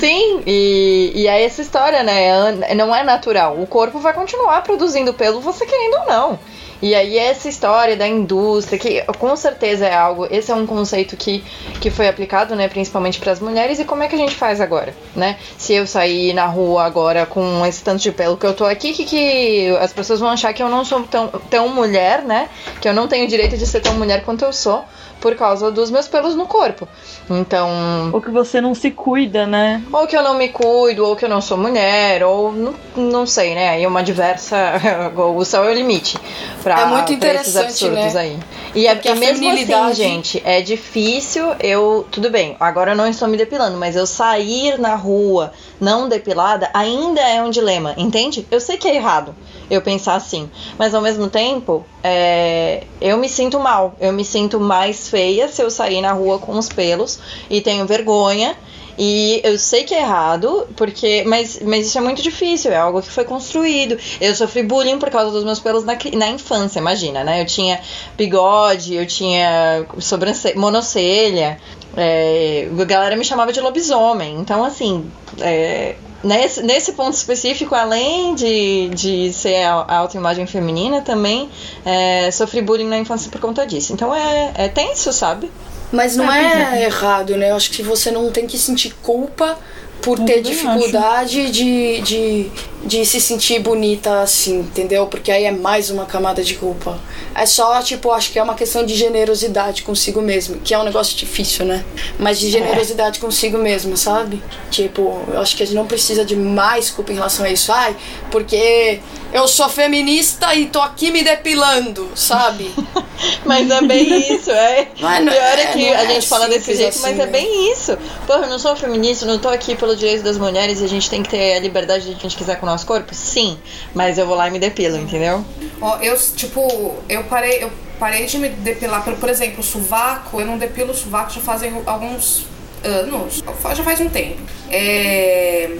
[0.00, 2.52] Sim, e, e é essa história, né?
[2.74, 3.60] Não é natural.
[3.60, 6.38] O corpo vai continuar produzindo pelo, você querendo ou não.
[6.84, 11.16] E aí essa história da indústria, que com certeza é algo, esse é um conceito
[11.16, 11.42] que,
[11.80, 14.60] que foi aplicado, né, principalmente para as mulheres, e como é que a gente faz
[14.60, 15.38] agora, né?
[15.56, 18.92] Se eu sair na rua agora com esse tanto de pelo que eu tô aqui,
[18.92, 22.50] que, que as pessoas vão achar que eu não sou tão, tão mulher, né?
[22.82, 24.84] Que eu não tenho direito de ser tão mulher quanto eu sou
[25.24, 26.86] por causa dos meus pelos no corpo.
[27.30, 28.10] Então.
[28.12, 29.82] Ou que você não se cuida, né?
[29.90, 33.26] Ou que eu não me cuido, ou que eu não sou mulher, ou não, não
[33.26, 33.70] sei, né?
[33.70, 34.74] Aí uma diversa.
[35.16, 36.18] o céu é o limite.
[36.62, 38.12] Pra, é muito interessante, né?
[38.16, 38.38] aí.
[38.74, 42.06] E é, porque mesmo assim, gente, é difícil eu.
[42.10, 46.70] Tudo bem, agora eu não estou me depilando, mas eu sair na rua não depilada
[46.72, 48.46] ainda é um dilema, entende?
[48.50, 49.34] Eu sei que é errado
[49.70, 50.50] eu pensar assim.
[50.78, 53.94] Mas ao mesmo tempo, é, eu me sinto mal.
[54.00, 57.86] Eu me sinto mais feia se eu sair na rua com os pelos e tenho
[57.86, 58.56] vergonha.
[58.98, 61.24] E eu sei que é errado, porque.
[61.26, 63.98] Mas, mas isso é muito difícil, é algo que foi construído.
[64.20, 67.40] Eu sofri bullying por causa dos meus pelos na, na infância, imagina, né?
[67.40, 67.80] Eu tinha
[68.16, 71.58] bigode, eu tinha sobrancelha, monocelha.
[71.96, 74.36] É, a galera me chamava de lobisomem.
[74.40, 81.48] Então, assim, é, nesse, nesse ponto específico, além de, de ser a, autoimagem feminina, também
[81.84, 83.92] é, sofri bullying na infância por conta disso.
[83.92, 85.50] Então é, é tenso, sabe?
[85.94, 87.50] Mas não é, errado, né?
[87.50, 89.58] Eu acho que você não tem que sentir culpa
[90.04, 92.50] por ter dificuldade de, de,
[92.84, 95.06] de se sentir bonita assim, entendeu?
[95.06, 97.00] Porque aí é mais uma camada de culpa.
[97.34, 100.84] É só, tipo, acho que é uma questão de generosidade consigo mesmo, que é um
[100.84, 101.82] negócio difícil, né?
[102.18, 103.20] Mas de generosidade é.
[103.20, 104.42] consigo mesmo, sabe?
[104.70, 107.72] Tipo, eu acho que a gente não precisa de mais culpa em relação a isso.
[107.72, 107.96] Ai,
[108.30, 109.00] porque
[109.32, 112.70] eu sou feminista e tô aqui me depilando, sabe?
[113.44, 114.88] mas é bem isso, é.
[115.00, 117.26] Mas não, Pior é que é, a gente é fala desse jeito, assim, mas é
[117.26, 117.32] né?
[117.32, 117.98] bem isso.
[118.26, 121.08] Porra, eu não sou feminista, não tô aqui pelo direito das mulheres e a gente
[121.08, 123.14] tem que ter a liberdade de a gente quiser com o nosso corpo?
[123.14, 123.58] Sim,
[123.94, 125.44] mas eu vou lá e me depilo, entendeu?
[125.80, 130.40] Ó, eu, tipo, eu parei, eu parei de me depilar, por, por exemplo, o sovaco,
[130.40, 132.46] eu não depilo o sovaco já fazem alguns
[132.82, 133.42] anos,
[133.76, 134.40] já faz um tempo.
[134.70, 135.76] É,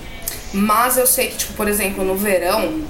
[0.53, 2.83] mas eu sei que, tipo, por exemplo, no verão,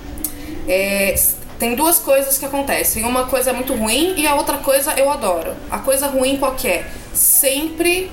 [0.66, 1.14] É,
[1.58, 3.04] tem duas coisas que acontecem.
[3.04, 5.54] Uma coisa é muito ruim e a outra coisa eu adoro.
[5.70, 6.86] A coisa ruim qual que é?
[7.12, 8.10] Sempre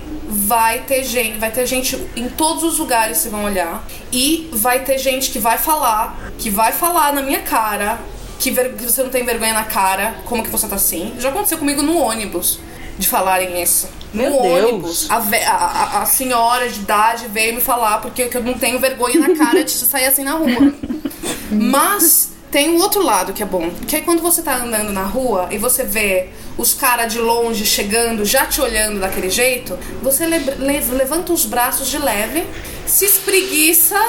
[0.52, 4.84] vai ter gente, vai ter gente em todos os lugares se vão olhar e vai
[4.84, 7.98] ter gente que vai falar, que vai falar na minha cara
[8.38, 11.14] que, ver, que você não tem vergonha na cara, como que você tá assim.
[11.20, 12.60] Já aconteceu comigo no ônibus
[13.00, 13.88] de falarem isso.
[14.14, 14.66] Meu no Deus.
[14.66, 18.78] ônibus, a, a, a- senhora de idade veio me falar porque que eu não tenho
[18.78, 20.74] vergonha na cara de sair assim na rua.
[21.50, 25.04] Mas tem um outro lado que é bom, que é quando você tá andando na
[25.04, 30.26] rua e você vê os caras de longe chegando, já te olhando daquele jeito, você
[30.26, 32.46] le- le- levanta os braços de leve,
[32.86, 33.96] se espreguiça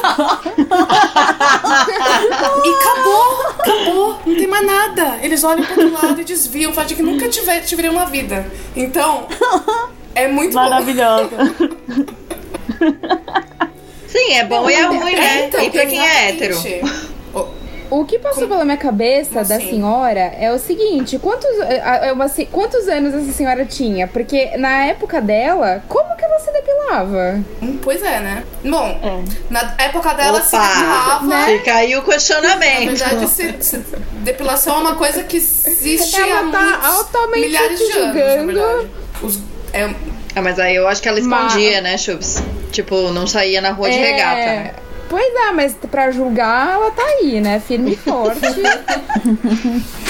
[2.65, 5.19] e acabou, acabou, não tem mais nada.
[5.23, 8.45] Eles olham pro outro lado e desviam, fazem que nunca tiver, tiveriam uma vida.
[8.75, 9.29] Então,
[10.15, 10.61] é muito bom.
[10.61, 11.31] Maravilhosa.
[14.09, 15.47] Sim, é bom e é ruim, né?
[15.47, 16.55] então, e pra quem é hétero?
[18.01, 19.71] O- que passou pela minha cabeça da assim?
[19.71, 24.07] senhora é o seguinte: quantos, é, é uma se- quantos anos essa senhora tinha?
[24.09, 27.41] Porque na época dela, como que ela se depilava?
[27.63, 28.45] Hum, Pois é, né?
[28.65, 30.67] Bom, na época dela se Opa!
[30.69, 31.45] depilava.
[31.47, 32.89] Fica aí o Na questionamento.
[32.97, 33.85] verdade, se- se-
[34.23, 39.27] depilação é uma coisa que existe há Ela tá muitos altamente milhares de anos, na.
[39.27, 39.39] Os-
[39.73, 39.91] é,
[40.35, 42.43] Ah, mas aí eu acho que ela escondia, né, Chubbs?
[42.71, 44.75] Tipo, não saía na rua de É, regata, né?
[45.13, 47.61] Pois é, mas pra julgar, ela tá aí, né?
[47.61, 48.41] Firme e forte.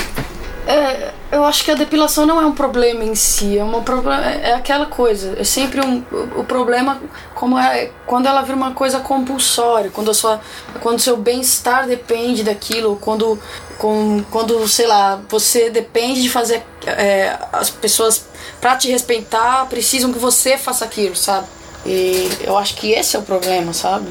[0.65, 4.25] É, eu acho que a depilação não é um problema em si, é, uma problema,
[4.25, 5.35] é aquela coisa.
[5.37, 6.05] É sempre um,
[6.37, 7.03] o problema
[7.35, 10.41] como é quando ela vira uma coisa compulsória, quando a sua,
[10.81, 13.37] quando seu bem-estar depende daquilo, quando,
[13.77, 18.27] com, quando sei lá, você depende de fazer é, as pessoas
[18.61, 21.49] pra te respeitar precisam que você faça aquilo, sabe?
[21.85, 24.07] E eu acho que esse é o problema, sabe?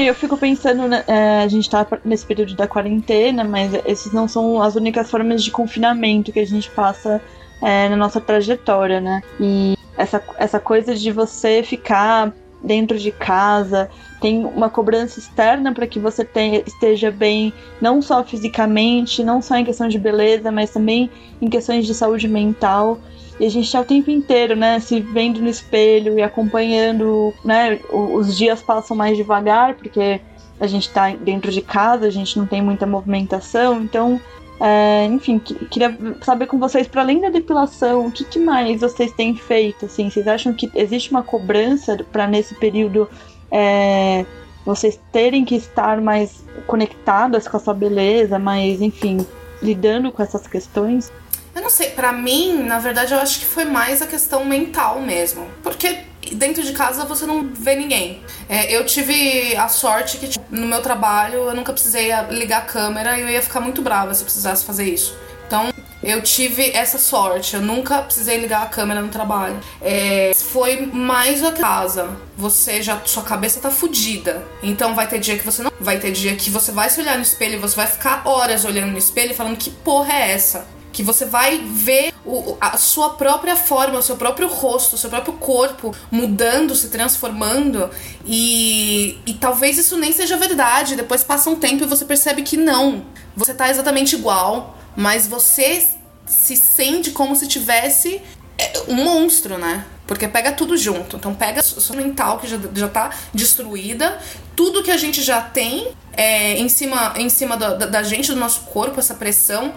[0.00, 4.26] eu fico pensando, né, é, a gente tá nesse período da quarentena, mas esses não
[4.26, 7.20] são as únicas formas de confinamento que a gente passa
[7.60, 9.22] é, na nossa trajetória, né?
[9.40, 13.90] E essa, essa coisa de você ficar dentro de casa,
[14.22, 19.56] tem uma cobrança externa para que você tenha, esteja bem, não só fisicamente, não só
[19.56, 22.98] em questão de beleza, mas também em questões de saúde mental.
[23.40, 27.80] E a gente tá o tempo inteiro, né, se vendo no espelho e acompanhando, né,
[27.90, 30.20] os dias passam mais devagar, porque
[30.60, 34.20] a gente tá dentro de casa, a gente não tem muita movimentação, então,
[34.60, 38.80] é, enfim, que- queria saber com vocês, para além da depilação, o que, que mais
[38.80, 43.08] vocês têm feito, assim, vocês acham que existe uma cobrança para nesse período
[43.52, 44.24] é,
[44.64, 49.26] vocês terem que estar mais conectadas com a sua beleza, mas, enfim,
[49.60, 51.12] lidando com essas questões?
[51.54, 55.00] Eu não sei, pra mim, na verdade, eu acho que foi mais a questão mental
[55.00, 55.46] mesmo.
[55.62, 55.98] Porque
[56.32, 58.22] dentro de casa você não vê ninguém.
[58.48, 62.64] É, eu tive a sorte que tipo, no meu trabalho eu nunca precisei ligar a
[62.64, 65.16] câmera e eu ia ficar muito brava se eu precisasse fazer isso.
[65.46, 69.58] Então, eu tive essa sorte, eu nunca precisei ligar a câmera no trabalho.
[69.80, 72.16] É, foi mais a casa.
[72.36, 73.00] Você já.
[73.04, 74.42] Sua cabeça tá fudida.
[74.62, 75.72] Então vai ter dia que você não.
[75.80, 78.64] Vai ter dia que você vai se olhar no espelho e você vai ficar horas
[78.64, 80.66] olhando no espelho e falando que porra é essa?
[80.92, 85.08] Que você vai ver o- a sua própria forma, o seu próprio rosto, o seu
[85.10, 87.90] próprio corpo mudando, se transformando.
[88.26, 90.96] E, e talvez isso nem seja verdade.
[90.96, 93.04] Depois passa um tempo e você percebe que não.
[93.36, 95.86] Você tá exatamente igual, mas você
[96.26, 98.20] se sente como se tivesse
[98.58, 99.84] é, um monstro, né?
[100.06, 101.16] Porque pega tudo junto.
[101.16, 104.18] Então pega sua mental que já, já tá destruída,
[104.54, 108.36] tudo que a gente já tem é, em cima, em cima da, da gente, do
[108.38, 109.72] nosso corpo, essa pressão.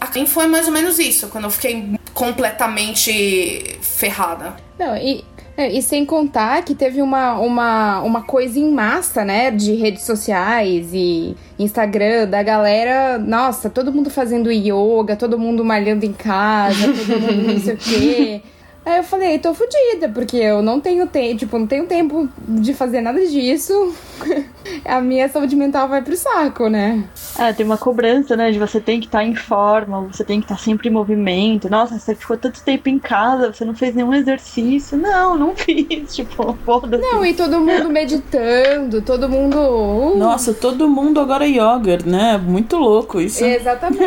[0.00, 4.54] Aqui foi mais ou menos isso, quando eu fiquei completamente ferrada.
[4.78, 5.24] Não, e
[5.56, 9.50] É, E sem contar que teve uma, uma, uma coisa em massa, né?
[9.50, 13.18] De redes sociais e Instagram, da galera.
[13.18, 17.76] Nossa, todo mundo fazendo yoga, todo mundo malhando em casa, todo mundo não sei o
[17.76, 18.42] quê.
[18.84, 22.72] Aí eu falei, tô fodida, porque eu não tenho tempo, tipo, não tenho tempo de
[22.72, 23.94] fazer nada disso.
[24.84, 27.04] A minha saúde mental vai pro saco, né?
[27.38, 28.50] É, tem uma cobrança, né?
[28.50, 31.68] De você tem que estar em forma, você tem que estar sempre em movimento.
[31.68, 34.96] Nossa, você ficou tanto tempo em casa, você não fez nenhum exercício.
[34.96, 36.14] Não, não fiz.
[36.14, 37.02] Tipo, foda-se.
[37.02, 39.56] Não, e todo mundo meditando, todo mundo.
[39.58, 42.38] uh, Nossa, todo mundo agora é yoga, né?
[42.38, 43.44] Muito louco isso.
[43.44, 44.02] Exatamente.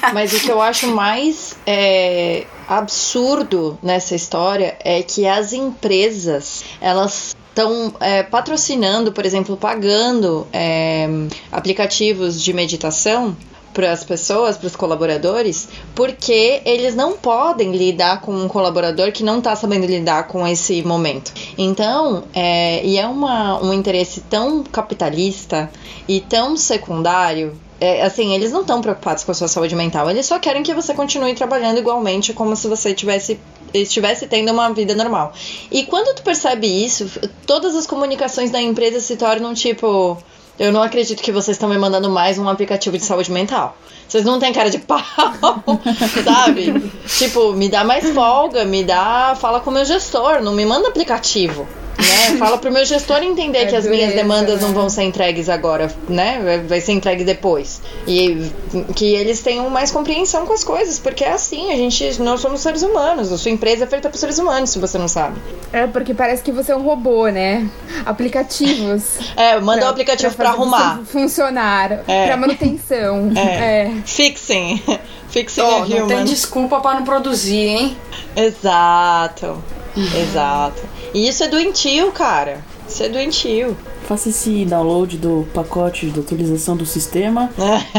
[0.00, 0.12] é.
[0.12, 2.44] Mas o que eu acho mais é,
[2.78, 11.06] absurdo nessa história é que as empresas elas estão é, patrocinando, por exemplo, pagando é,
[11.50, 13.36] aplicativos de meditação
[13.72, 19.22] para as pessoas, para os colaboradores, porque eles não podem lidar com um colaborador que
[19.22, 21.32] não está sabendo lidar com esse momento.
[21.56, 25.70] Então, é, e é uma, um interesse tão capitalista
[26.06, 30.24] e tão secundário é, assim, eles não estão preocupados com a sua saúde mental, eles
[30.24, 33.40] só querem que você continue trabalhando igualmente como se você tivesse
[33.74, 35.32] estivesse tendo uma vida normal.
[35.68, 37.10] E quando tu percebe isso,
[37.44, 40.16] todas as comunicações da empresa se tornam tipo,
[40.60, 43.76] eu não acredito que vocês estão me mandando mais um aplicativo de saúde mental.
[44.06, 45.02] Vocês não têm cara de pau,
[46.22, 46.88] sabe?
[47.18, 50.86] tipo, me dá mais folga, me dá, fala com o meu gestor, não me manda
[50.86, 51.66] aplicativo.
[51.98, 52.36] Né?
[52.38, 54.74] Fala pro meu gestor entender É que as minhas demandas não né?
[54.74, 56.64] vão ser entregues agora, né?
[56.68, 57.80] Vai- ser entregue depois.
[58.06, 58.50] E
[58.96, 62.60] que eles tenham mais compreensão com as coisas, porque é assim, a gente, nós somos
[62.60, 63.30] seres humanos.
[63.30, 65.40] A sua empresa é feita por seres humanos, se você não sabe.
[65.72, 67.68] É porque parece que você é um robô, né?
[68.04, 69.02] Aplicativos.
[69.36, 71.00] É, manda o aplicativo pra, você arrumar.
[71.06, 72.02] Funcionar.
[72.06, 72.26] É.
[72.26, 73.30] Pra manutenção.
[73.36, 73.86] É.
[73.86, 73.92] É.
[74.04, 74.82] Fixing.
[75.28, 77.96] Fixing Ó, a não tem desculpa pra não produzir, hein?
[78.36, 79.62] Exato.
[79.96, 80.82] Exato.
[81.14, 82.58] E isso é doentio, cara.
[82.88, 83.76] Isso é doentio.
[84.06, 87.50] Faça esse download do pacote de atualização do sistema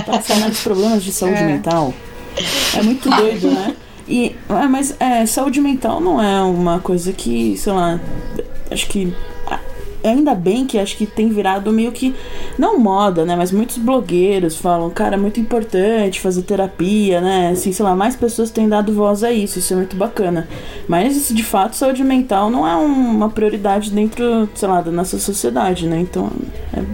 [0.06, 1.46] para sanar dos problemas de saúde É.
[1.46, 1.94] mental.
[2.78, 3.76] É muito doido, né?
[4.08, 8.00] E, é, mas é, saúde mental não é uma coisa que, sei lá,
[8.70, 9.14] acho que.
[10.04, 12.14] Ainda bem que acho que tem virado meio que.
[12.58, 13.36] Não moda, né?
[13.36, 17.50] Mas muitos blogueiros falam, cara, é muito importante fazer terapia, né?
[17.52, 20.48] Assim, sei lá, mais pessoas têm dado voz a isso, isso é muito bacana.
[20.88, 25.18] Mas, de fato, saúde mental não é um- uma prioridade dentro, sei lá, da nossa
[25.18, 26.00] sociedade, né?
[26.00, 26.30] Então,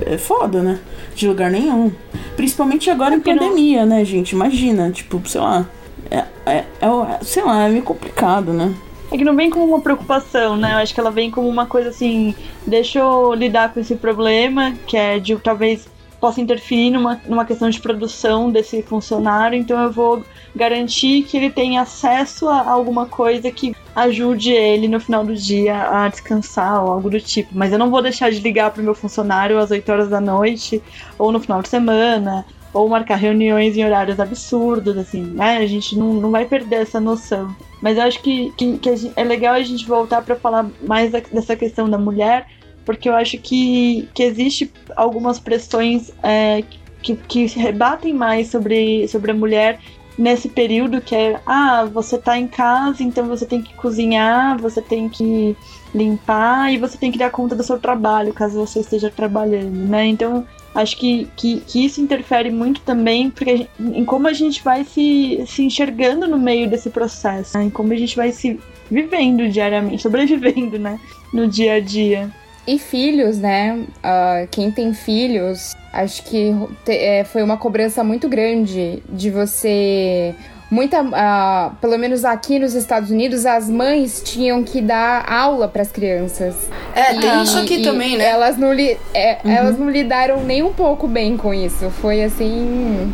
[0.06, 0.80] é, é foda, né?
[1.16, 1.92] De lugar nenhum.
[2.36, 4.32] Principalmente agora em que não- pandemia, né, gente?
[4.32, 5.66] Imagina, tipo, sei lá.
[6.12, 8.74] É, é, é sei lá, é meio complicado, né?
[9.12, 10.74] É que não vem como uma preocupação, né?
[10.74, 14.74] Eu acho que ela vem como uma coisa assim, deixa eu lidar com esse problema,
[14.86, 19.92] que é de talvez possa interferir numa, numa questão de produção desse funcionário, então eu
[19.92, 20.24] vou
[20.56, 25.90] garantir que ele tenha acesso a alguma coisa que ajude ele no final do dia
[25.90, 27.52] a descansar ou algo do tipo.
[27.54, 30.82] Mas eu não vou deixar de ligar pro meu funcionário às 8 horas da noite
[31.18, 32.46] ou no final de semana.
[32.72, 35.58] Ou marcar reuniões em horários absurdos, assim, né?
[35.58, 37.56] A gente não, não vai perder essa noção.
[37.82, 41.56] Mas eu acho que, que, que é legal a gente voltar para falar mais dessa
[41.56, 42.48] questão da mulher,
[42.86, 46.64] porque eu acho que, que existe algumas pressões é,
[47.02, 49.80] que, que rebatem mais sobre, sobre a mulher
[50.18, 54.82] nesse período que é ah, você tá em casa, então você tem que cozinhar, você
[54.82, 55.56] tem que
[55.96, 60.06] limpar e você tem que dar conta do seu trabalho, caso você esteja trabalhando, né?
[60.06, 60.46] Então,
[60.80, 65.44] acho que, que, que isso interfere muito também porque em como a gente vai se,
[65.48, 67.66] se enxergando no meio desse processo, né?
[67.66, 71.00] em como a gente vai se vivendo diariamente, sobrevivendo, né?
[71.34, 72.30] No dia a dia.
[72.68, 73.84] E filhos, né?
[74.04, 76.52] Ah, quem tem filhos, acho que
[76.86, 80.34] te- é, foi uma cobrança muito grande de você.
[80.72, 85.82] Muita, ah, pelo menos aqui nos Estados Unidos, as mães tinham que dar aula para
[85.82, 86.56] as crianças.
[86.96, 88.26] É, E- tem isso aqui e também, né?
[88.26, 91.90] Elas não, li, é, elas não lidaram nem um pouco bem com isso.
[92.02, 93.12] Foi assim.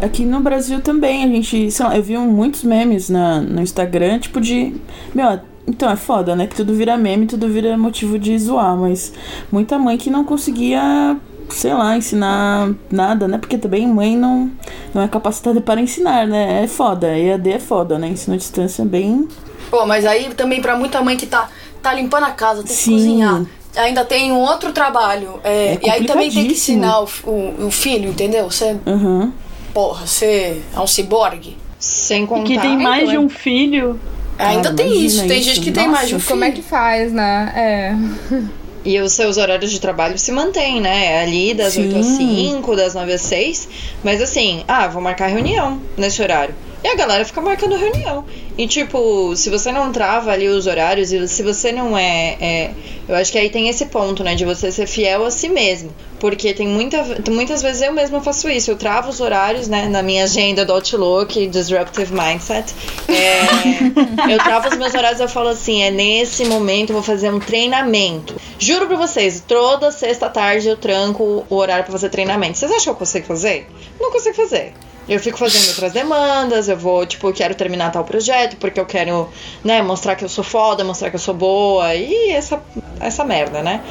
[0.00, 4.20] Aqui no Brasil também, a gente, sei lá, eu vi muitos memes na, no Instagram,
[4.20, 4.74] tipo de.
[5.14, 6.46] Meu, então é foda, né?
[6.46, 9.12] Que tudo vira meme, tudo vira motivo de zoar, mas
[9.52, 11.16] muita mãe que não conseguia,
[11.50, 13.38] sei lá, ensinar nada, né?
[13.38, 14.50] Porque também mãe não,
[14.94, 16.64] não é capacitada para ensinar, né?
[16.64, 18.08] É foda, EAD é foda, né?
[18.08, 19.28] Ensino à distância é bem.
[19.70, 21.48] Pô, mas aí também pra muita mãe que tá,
[21.82, 22.92] tá limpando a casa, tem que Sim.
[22.92, 23.42] cozinhar.
[23.76, 25.38] Ainda tem um outro trabalho.
[25.44, 28.50] é, É e aí também tem que ensinar o, o, o filho, entendeu?
[28.50, 29.32] Você, Aham.
[29.72, 31.56] porra, você é um ciborgue.
[31.78, 32.44] Sem E contar.
[32.44, 33.98] que tem mais então de um filho.
[34.38, 35.26] Ainda tem imagina isso.
[35.28, 35.48] Tem isso.
[35.48, 36.30] gente que tem Nossa, mais de um filho.
[36.32, 37.52] Como é que faz, né?
[37.54, 38.40] É.
[38.84, 41.06] E os seus horários de trabalho se mantêm, né?
[41.06, 41.88] É Ali das Sim.
[41.88, 43.68] 8 às 5, das 9 às 6.
[44.02, 46.54] Mas assim, ah, vou marcar reunião nesse horário.
[46.82, 48.24] E a galera fica marcando reunião.
[48.56, 52.70] E tipo, se você não trava ali os horários, e se você não é, é,
[53.06, 54.34] Eu acho que aí tem esse ponto, né?
[54.34, 55.92] De você ser fiel a si mesmo.
[56.18, 58.70] Porque tem muita, muitas vezes eu mesma faço isso.
[58.70, 59.88] Eu travo os horários, né?
[59.88, 62.74] Na minha agenda do Outlook, Disruptive Mindset.
[63.08, 63.40] É,
[64.32, 67.30] eu travo os meus horários e eu falo assim: é nesse momento eu vou fazer
[67.30, 68.34] um treinamento.
[68.58, 72.56] Juro pra vocês, toda sexta tarde eu tranco o horário pra fazer treinamento.
[72.56, 73.66] Vocês acham que eu consigo fazer?
[73.98, 74.72] Não consigo fazer.
[75.08, 78.86] Eu fico fazendo outras demandas, eu vou, tipo, eu quero terminar tal projeto, porque eu
[78.86, 79.28] quero,
[79.64, 82.62] né, mostrar que eu sou foda, mostrar que eu sou boa, e essa,
[83.00, 83.82] essa merda, né?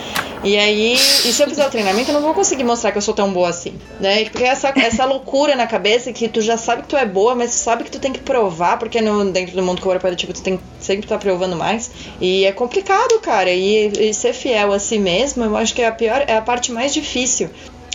[0.44, 0.98] E aí, e
[1.34, 3.50] se eu fizer o treinamento, eu não vou conseguir mostrar que eu sou tão boa
[3.50, 4.24] assim, né?
[4.26, 7.52] Porque essa, essa loucura na cabeça que tu já sabe que tu é boa, mas
[7.52, 10.56] tu sabe que tu tem que provar, porque no, dentro do mundo corporativo tu tem
[10.56, 11.92] que sempre estar tá provando mais.
[12.22, 13.52] E é complicado, cara.
[13.52, 16.42] E, e ser fiel a si mesmo, eu acho que é a pior, é a
[16.42, 17.50] parte mais difícil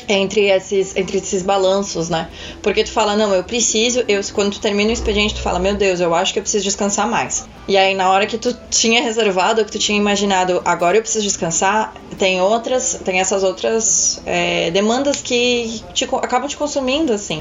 [0.09, 2.29] entre esses, entre esses balanços, né?
[2.63, 5.75] Porque tu fala, não, eu preciso, eu, quando tu termina o expediente, tu fala, meu
[5.75, 7.47] Deus, eu acho que eu preciso descansar mais.
[7.67, 11.25] E aí, na hora que tu tinha reservado, que tu tinha imaginado, agora eu preciso
[11.25, 17.41] descansar, tem outras, tem essas outras é, demandas que te, acabam te consumindo, assim.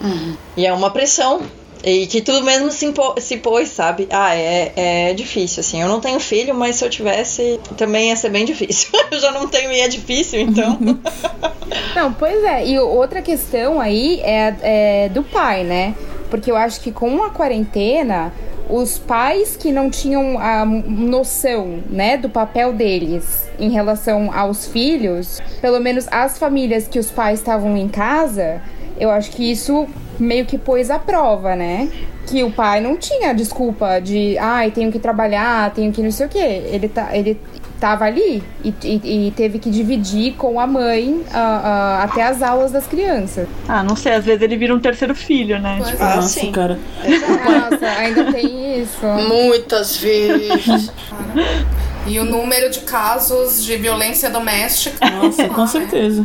[0.00, 0.36] Uhum.
[0.56, 1.42] E é uma pressão
[1.84, 4.06] e que tu mesmo se, impo, se pôs, sabe?
[4.10, 5.82] Ah, é, é difícil, assim.
[5.82, 8.90] Eu não tenho filho, mas se eu tivesse, também ia ser bem difícil.
[9.10, 10.78] eu já não tenho e é difícil, então.
[11.96, 12.66] não, pois é.
[12.66, 15.94] E outra questão aí é, é do pai, né?
[16.30, 18.32] Porque eu acho que com a quarentena,
[18.70, 25.42] os pais que não tinham a noção, né, do papel deles em relação aos filhos,
[25.60, 28.62] pelo menos as famílias que os pais estavam em casa,
[28.98, 29.86] eu acho que isso
[30.22, 31.88] meio que pôs à prova, né?
[32.26, 36.26] Que o pai não tinha desculpa de, ai, tenho que trabalhar, tenho que não sei
[36.26, 36.62] o quê.
[36.70, 37.38] Ele, tá, ele
[37.82, 42.40] tava ali e, e, e teve que dividir com a mãe uh, uh, até as
[42.40, 43.48] aulas das crianças.
[43.68, 45.80] Ah, não sei, às vezes ele vira um terceiro filho, né?
[45.84, 46.52] Tipo, ah, nossa, sim.
[46.52, 46.78] cara.
[47.04, 49.04] Nossa, ainda tem isso.
[49.26, 50.92] Muitas vezes.
[52.06, 55.10] e o número de casos de violência doméstica.
[55.10, 56.24] Nossa, com certeza.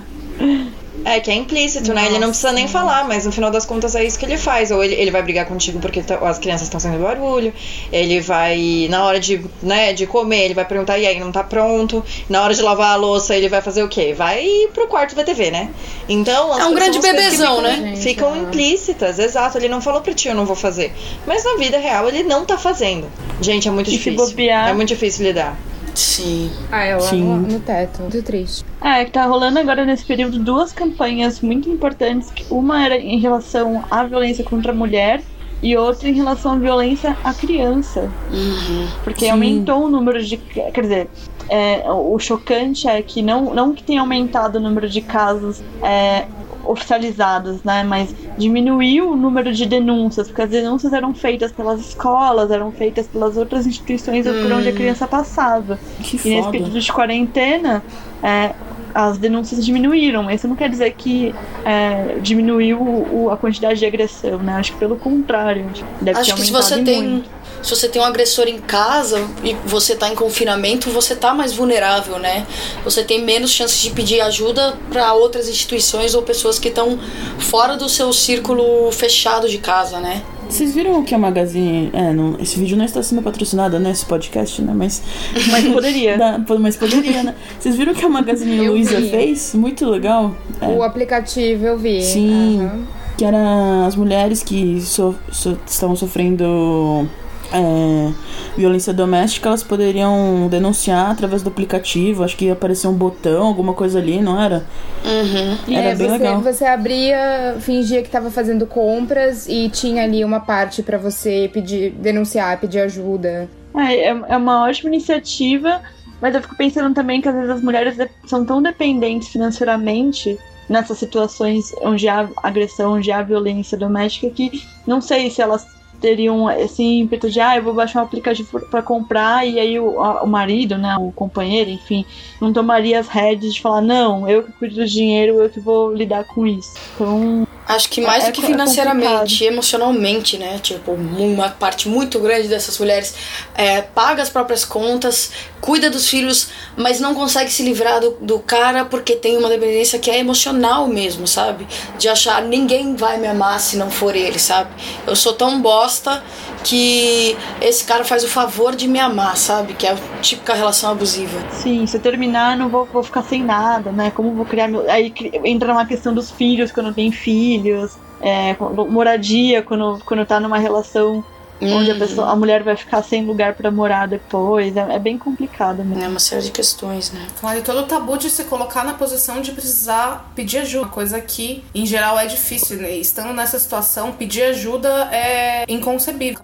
[1.07, 2.01] É, que é implícito, Nossa.
[2.01, 2.07] né?
[2.07, 4.71] Ele não precisa nem falar, mas no final das contas é isso que ele faz.
[4.71, 7.53] Ou ele, ele vai brigar contigo porque tá, as crianças estão fazendo barulho,
[7.93, 11.45] ele vai, na hora de, né, de comer, ele vai perguntar, e aí, não tá
[11.45, 12.03] pronto?
[12.27, 14.13] Na hora de lavar a louça, ele vai fazer o quê?
[14.13, 15.69] Vai pro quarto ver TV, né?
[16.09, 17.75] Então, é um grande bebezão, ficam, né?
[17.75, 19.57] Gente, ficam implícitas, exato.
[19.57, 20.93] Ele não falou pra ti, eu não vou fazer.
[21.25, 23.09] Mas na vida real, ele não tá fazendo.
[23.39, 24.35] Gente, é muito e difícil.
[24.69, 25.57] É muito difícil lidar.
[25.97, 26.51] Sim.
[26.71, 27.23] Ah, lá Sim.
[27.23, 28.01] No, no teto.
[28.01, 28.63] Muito triste.
[28.83, 32.31] É, que tá rolando agora nesse período duas campanhas muito importantes.
[32.51, 35.23] Uma era em relação à violência contra a mulher
[35.61, 38.11] e outra em relação à violência à criança.
[38.31, 38.87] Uhum.
[39.03, 39.31] Porque Sim.
[39.31, 40.37] aumentou o número de.
[40.37, 41.09] Quer dizer,
[41.49, 46.25] é, o chocante é que não, não que tenha aumentado o número de casos é,
[46.67, 47.83] oficializados, né?
[47.83, 53.07] Mas diminuiu o número de denúncias, porque as denúncias eram feitas pelas escolas, eram feitas
[53.07, 54.43] pelas outras instituições hum.
[54.43, 55.79] por onde a criança passava.
[56.01, 56.35] Que e foda.
[56.35, 57.83] nesse período de quarentena,
[58.21, 58.53] é,
[58.93, 63.85] as denúncias diminuíram, mas isso não quer dizer que é, diminuiu o, a quantidade de
[63.85, 64.53] agressão, né?
[64.53, 65.67] Acho que pelo contrário.
[66.01, 67.29] Deve Acho que se você muito.
[67.61, 71.53] Se você tem um agressor em casa e você tá em confinamento, você tá mais
[71.53, 72.45] vulnerável, né?
[72.83, 76.99] Você tem menos chances de pedir ajuda para outras instituições ou pessoas que estão
[77.39, 80.23] fora do seu círculo fechado de casa, né?
[80.49, 81.89] Vocês viram que a Magazine.
[81.93, 83.91] É, não, esse vídeo não está sendo patrocinado, né?
[83.91, 84.73] Esse podcast, né?
[84.73, 85.03] Mas.
[85.51, 86.17] Mas poderia.
[86.17, 87.35] Dá, mas poderia, né?
[87.59, 89.53] Vocês viram que a Magazine Luiza fez?
[89.53, 90.35] Muito legal.
[90.61, 90.67] É.
[90.67, 92.01] O aplicativo eu vi.
[92.01, 92.61] Sim.
[92.61, 92.85] Uhum.
[93.17, 97.07] Que eram as mulheres que so, so, estavam sofrendo
[97.53, 98.11] é,
[98.57, 102.23] violência doméstica, elas poderiam denunciar através do aplicativo.
[102.23, 104.65] Acho que ia aparecer um botão, alguma coisa ali, não era?
[105.05, 105.75] Uhum.
[105.75, 106.41] Era é, bem você, legal.
[106.41, 111.91] Você abria, fingia que estava fazendo compras e tinha ali uma parte para você pedir,
[111.91, 113.49] denunciar, pedir ajuda.
[113.75, 115.81] É, é, é uma ótima iniciativa,
[116.21, 117.95] mas eu fico pensando também que às vezes as mulheres
[118.25, 120.37] são tão dependentes financeiramente
[120.67, 125.65] nessas situações onde há agressão, onde há violência doméstica, que não sei se elas
[125.99, 129.99] teriam esse ímpeto de, ah, eu vou baixar um aplicativo para comprar, e aí o,
[130.01, 132.05] a, o marido, né, o companheiro, enfim,
[132.41, 135.93] não tomaria as rédeas de falar, não, eu que cuido do dinheiro, eu que vou
[135.93, 136.69] lidar com isso.
[136.93, 137.47] Então.
[137.67, 140.57] Acho que mais é, do que é financeiramente, é emocionalmente, né?
[140.59, 143.13] Tipo, uma parte muito grande dessas mulheres
[143.53, 146.47] é, paga as próprias contas, cuida dos filhos,
[146.77, 150.87] mas não consegue se livrar do, do cara porque tem uma dependência que é emocional
[150.87, 151.67] mesmo, sabe?
[151.97, 154.69] De achar ninguém vai me amar se não for ele, sabe?
[155.05, 156.23] Eu sou tão bosta
[156.63, 159.73] que esse cara faz o favor de me amar, sabe?
[159.73, 161.39] Que é a típica relação abusiva.
[161.51, 164.11] Sim, se eu terminar, não vou, vou ficar sem nada, né?
[164.11, 164.89] Como vou criar meu.
[164.89, 167.97] Aí entra uma questão dos filhos, não tenho filhos.
[168.21, 168.55] é,
[168.89, 171.23] moradia, quando, quando tá numa relação
[171.61, 171.99] onde a, uhum.
[171.99, 174.75] pessoa, a mulher vai ficar sem lugar para morar depois.
[174.75, 176.03] É, é, bem complicado mesmo.
[176.03, 177.25] É uma série de questões, né?
[177.39, 181.19] Claro, e todo o tabu de se colocar na posição de precisar pedir ajuda, coisa
[181.19, 182.91] que em geral é difícil, né?
[182.91, 186.41] Estando nessa situação, pedir ajuda é inconcebível.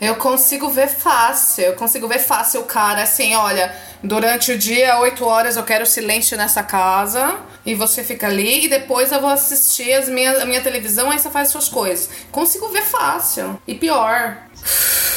[0.00, 4.58] É, eu consigo ver fácil, eu consigo ver fácil o cara assim, olha, durante o
[4.58, 9.20] dia, 8 horas eu quero silêncio nessa casa e você fica ali e depois eu
[9.20, 12.08] vou assistir as minha, a minha televisão, aí você faz suas coisas.
[12.30, 13.60] Consigo ver fácil.
[13.66, 14.27] E pior,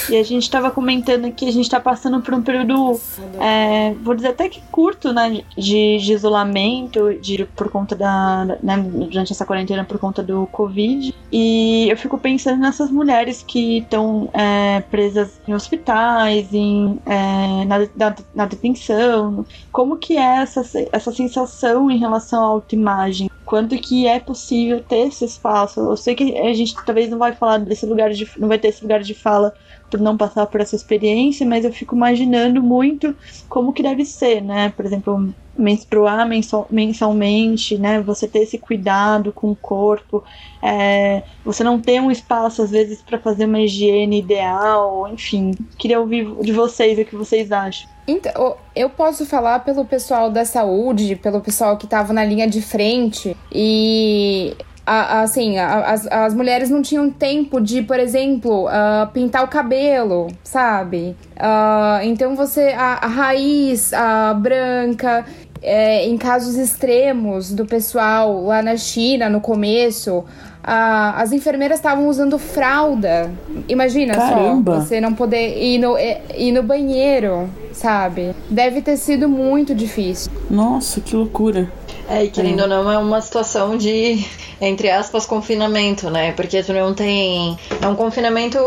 [0.09, 2.99] e a gente estava comentando que a gente está passando por um período,
[3.39, 8.77] é, vou dizer até que curto, né, de, de isolamento, de, por conta da, né,
[8.77, 11.13] durante essa quarentena por conta do Covid.
[11.31, 17.79] E eu fico pensando nessas mulheres que estão é, presas em hospitais, em, é, na,
[17.95, 19.45] na, na, detenção.
[19.71, 23.29] Como que é essa, essa sensação em relação à autoimagem?
[23.51, 25.81] Quanto que é possível ter esse espaço?
[25.81, 28.69] Eu sei que a gente talvez não vai falar desse lugar de, não vai ter
[28.69, 29.53] esse lugar de fala
[29.89, 33.13] por não passar por essa experiência, mas eu fico imaginando muito
[33.49, 34.69] como que deve ser, né?
[34.71, 36.27] Por exemplo, menstruar
[36.69, 38.01] mensalmente, né?
[38.01, 40.23] Você ter esse cuidado com o corpo,
[40.61, 45.51] é, você não ter um espaço às vezes para fazer uma higiene ideal, enfim.
[45.77, 47.89] Queria ouvir de vocês o que vocês acham.
[48.07, 52.61] Então, eu posso falar pelo pessoal da saúde, pelo pessoal que estava na linha de
[52.61, 54.55] frente e
[54.85, 61.15] assim, as, as mulheres não tinham tempo de, por exemplo, uh, pintar o cabelo, sabe?
[61.37, 65.25] Uh, então você, a, a raiz a branca,
[65.61, 70.23] é, em casos extremos do pessoal lá na China, no começo,
[70.63, 73.31] as enfermeiras estavam usando fralda.
[73.67, 74.75] Imagina Caramba.
[74.75, 78.33] só, você não poder ir no, ir no banheiro, sabe?
[78.49, 80.31] Deve ter sido muito difícil.
[80.49, 81.71] Nossa, que loucura.
[82.09, 82.63] É, e querendo é.
[82.63, 84.25] ou não, é uma situação de,
[84.59, 86.31] entre aspas, confinamento, né?
[86.33, 87.57] Porque tu não tem.
[87.81, 88.57] É um confinamento.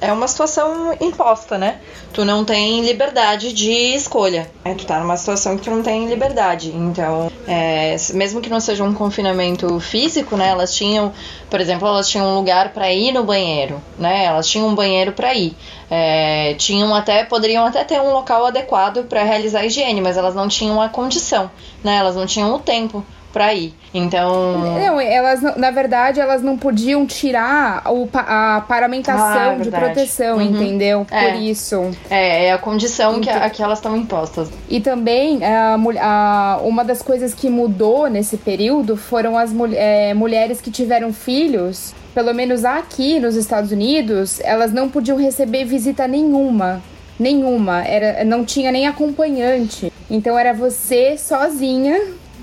[0.00, 1.80] É uma situação imposta, né?
[2.12, 4.50] Tu não tem liberdade de escolha.
[4.64, 4.74] Né?
[4.74, 6.70] Tu tá numa situação que tu não tem liberdade.
[6.74, 10.48] Então, é, mesmo que não seja um confinamento físico, né?
[10.48, 11.12] Elas tinham,
[11.50, 14.24] por exemplo, elas tinham um lugar para ir no banheiro, né?
[14.24, 15.56] Elas tinham um banheiro para ir.
[15.94, 20.34] É, tinham até poderiam até ter um local adequado para realizar a higiene, mas elas
[20.34, 21.50] não tinham a condição,
[21.84, 21.96] né?
[21.96, 23.74] Elas não tinham o tempo para ir.
[23.92, 24.58] Então.
[24.58, 30.36] Não, elas, na verdade, elas não podiam tirar o, a paramentação ah, é de proteção,
[30.38, 30.42] uhum.
[30.42, 31.06] entendeu?
[31.10, 31.30] É.
[31.30, 31.90] Por isso.
[32.08, 34.48] É, é a condição então, que, a, que elas estão impostas.
[34.70, 40.58] E também, a, a, uma das coisas que mudou nesse período foram as é, mulheres
[40.58, 46.82] que tiveram filhos pelo menos aqui nos Estados Unidos, elas não podiam receber visita nenhuma.
[47.18, 47.84] Nenhuma.
[47.84, 49.92] Era, não tinha nem acompanhante.
[50.10, 51.98] Então era você sozinha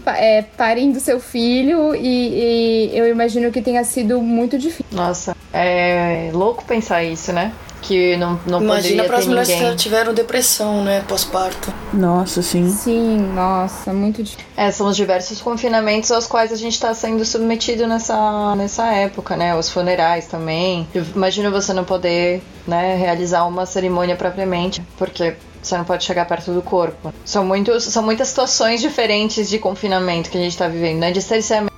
[0.05, 4.85] é, parindo seu filho e, e, eu imagino que tenha sido muito difícil.
[4.91, 7.51] Nossa, é louco pensar isso, né?
[7.89, 11.73] Que não, não Imagina para as mulheres que tiveram depressão, né, pós-parto.
[11.91, 12.69] Nossa, sim.
[12.69, 14.45] Sim, nossa, muito difícil.
[14.55, 19.35] É, são os diversos confinamentos aos quais a gente está sendo submetido nessa, nessa época,
[19.35, 19.55] né?
[19.55, 20.87] Os funerais também.
[21.15, 26.51] Imagina você não poder, né, realizar uma cerimônia propriamente, porque você não pode chegar perto
[26.51, 27.11] do corpo.
[27.25, 31.11] São, muitos, são muitas situações diferentes de confinamento que a gente está vivendo, né?
[31.11, 31.68] De cerceamento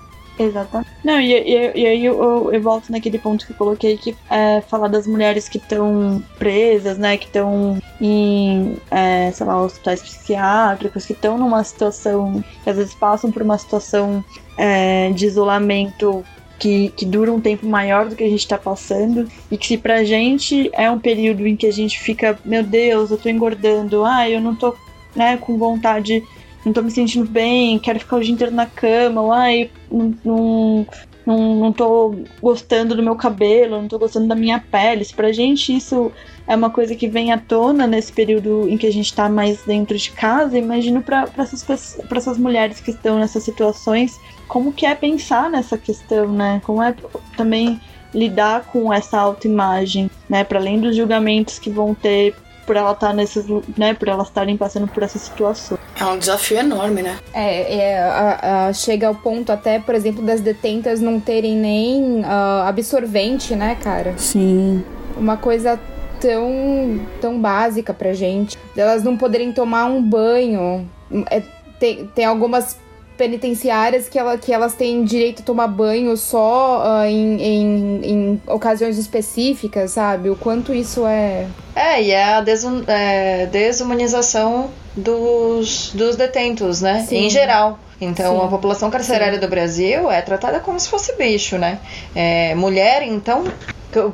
[0.42, 0.90] Exatamente.
[1.04, 4.62] Não, e, e, aí eu, eu, eu, volto naquele ponto que eu coloquei que é
[4.62, 7.18] falar das mulheres que estão presas, né?
[7.18, 12.94] Que estão em, é, sei lá, hospitais psiquiátricos, que estão numa situação, que às vezes
[12.94, 14.24] passam por uma situação
[14.58, 16.24] é, de isolamento
[16.58, 19.78] que, que, dura um tempo maior do que a gente está passando e que se
[19.78, 24.06] pra gente é um período em que a gente fica, meu Deus, eu tô engordando,
[24.06, 24.76] ah, eu não tô
[25.16, 26.24] né, com vontade
[26.66, 30.14] não tô me sentindo bem, quero ficar o dia inteiro na cama, ou, ai, não,
[30.24, 30.88] não,
[31.26, 35.04] não, não tô gostando do meu cabelo, não tô gostando da minha pele.
[35.04, 36.12] Se pra gente isso
[36.48, 39.64] é uma coisa que vem à tona nesse período em que a gente tá mais
[39.64, 41.64] dentro de casa, imagino para essas,
[42.08, 46.62] pra essas mulheres que estão nessas situações, como que é pensar nessa questão, né?
[46.66, 46.96] Como é
[47.38, 47.80] também
[48.14, 50.44] lidar com essa autoimagem, né?
[50.44, 52.36] Para além dos julgamentos que vão ter
[52.72, 53.46] por ela estar tá nesses,
[53.78, 55.78] né, por elas estarem passando por essa situação.
[56.00, 57.20] É um desafio enorme, né?
[57.34, 62.22] É, é a, a, chega ao ponto até, por exemplo, das detentas não terem nem
[62.22, 64.14] uh, absorvente, né, cara?
[64.18, 64.86] Sim.
[65.18, 65.78] Uma coisa
[66.22, 68.58] tão, tão básica pra gente.
[68.78, 70.90] Elas não poderem tomar um banho.
[71.30, 71.42] É,
[71.78, 72.78] tem, tem algumas
[73.22, 78.42] penitenciárias que, ela, que elas têm direito a tomar banho só uh, em, em, em,
[78.48, 80.32] ocasiões específicas, sabe?
[80.32, 81.46] O quanto isso é.
[81.76, 82.44] É, e é a
[82.88, 87.06] é, desumanização dos, dos detentos, né?
[87.08, 87.28] Sim.
[87.28, 87.78] Em geral.
[88.02, 88.46] Então, Sim.
[88.46, 91.78] a população carcerária do Brasil é tratada como se fosse bicho, né?
[92.16, 93.44] É, mulher, então,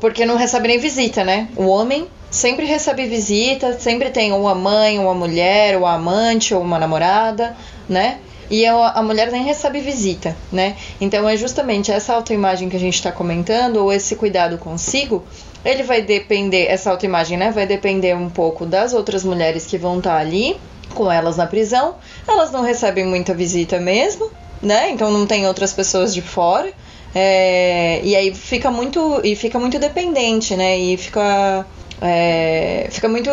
[0.01, 1.47] porque não recebe nem visita, né?
[1.55, 6.77] O homem sempre recebe visita, sempre tem uma mãe, uma mulher, ou amante, ou uma
[6.77, 7.55] namorada,
[7.87, 8.17] né?
[8.49, 10.77] E a, mulher nem recebe visita, né?
[11.01, 15.23] Então é justamente essa autoimagem que a gente está comentando, ou esse cuidado consigo,
[15.65, 17.51] ele vai depender, essa autoimagem, né?
[17.51, 20.57] Vai depender um pouco das outras mulheres que vão estar ali
[20.93, 21.95] com elas na prisão.
[22.27, 24.31] Elas não recebem muita visita mesmo,
[24.61, 24.91] né?
[24.91, 26.71] Então não tem outras pessoas de fora.
[27.13, 30.77] É, e aí fica muito e fica muito dependente, né?
[30.77, 31.65] E fica
[32.01, 33.29] é, fica muito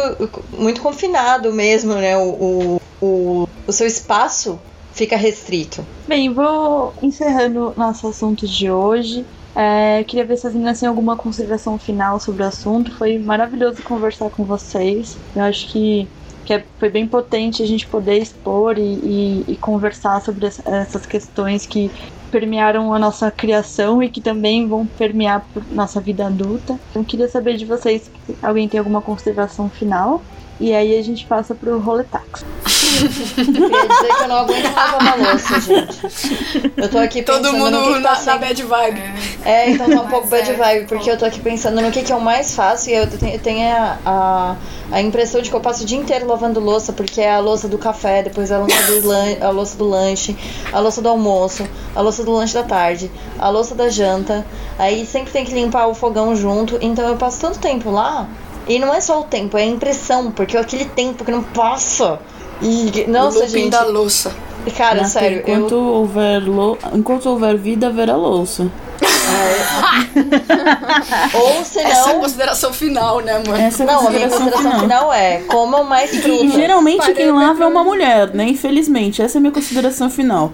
[0.58, 2.16] muito confinado mesmo, né?
[2.16, 4.58] O, o, o, o seu espaço
[4.94, 5.86] fica restrito.
[6.06, 9.26] Bem, vou encerrando nosso assunto de hoje.
[9.56, 12.96] É, queria ver se as meninas têm alguma consideração final sobre o assunto.
[12.96, 15.22] Foi maravilhoso conversar com vocês.
[15.34, 16.12] Eu acho que,
[16.44, 20.62] que é- foi bem potente a gente poder expor e, e- e conversar sobre essa-
[20.66, 21.92] essas questões que
[22.30, 26.78] permearam a nossa criação e que também vão permear nossa vida adulta.
[26.90, 30.26] Então, queria saber de vocês se alguém tem alguma consideração final.
[30.60, 32.44] E aí a gente passa pro roletax.
[33.34, 36.72] Queria dizer que eu não aguento lavar uma louça, gente.
[36.76, 39.02] Eu tô aqui pensando Todo no que mundo que na, tá na bad vibe.
[39.44, 42.02] É, então tá um pouco bad é, vibe, porque eu tô aqui pensando no que,
[42.02, 44.56] que é o mais fácil e eu tenho, eu tenho a, a,
[44.92, 47.66] a impressão de que eu passo o dia inteiro lavando louça, porque é a louça
[47.66, 50.36] do café, depois a louça do, lan, a louça do lanche,
[50.72, 54.46] a louça do almoço, a louça do lanche da tarde, a louça da janta.
[54.78, 58.28] Aí sempre tem que limpar o fogão junto, então eu passo tanto tempo lá.
[58.66, 61.42] E não é só o tempo, é a impressão, porque é aquele tempo que não
[61.42, 62.18] passa.
[62.62, 63.70] E, nossa, o gente.
[63.70, 64.32] da louça.
[64.78, 65.80] Cara, sério, enquanto, eu.
[65.82, 68.70] houver lou- enquanto houver vida, haverá louça.
[71.34, 72.20] Ou se Essa é a não.
[72.20, 73.56] consideração final, né, mano?
[73.60, 74.80] Essa é a Não, a minha consideração final.
[74.80, 76.52] final é comam mais E frutas.
[76.52, 78.46] geralmente quem lava é uma mulher, né?
[78.48, 80.52] Infelizmente, essa é a minha consideração final.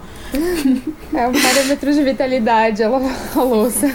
[1.14, 2.98] É um parâmetro de vitalidade, ela
[3.36, 3.86] a louça.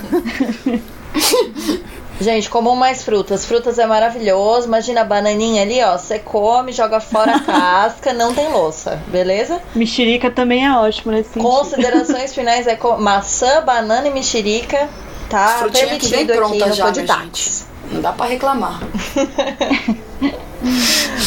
[2.20, 3.45] Gente, comam mais frutas.
[3.45, 4.68] Frutas é maravilhoso.
[4.68, 5.97] Imagina a bananinha ali, ó.
[5.97, 9.61] Você come, joga fora a casca, não tem louça, beleza?
[9.74, 11.49] Mexerica também é ótimo nesse sentido.
[11.49, 14.89] Considerações finais é maçã, banana e mexerica.
[15.30, 17.66] Tá Frutinha que vem permitido aqui pronta no já, Poditax.
[17.91, 18.80] Não dá pra reclamar.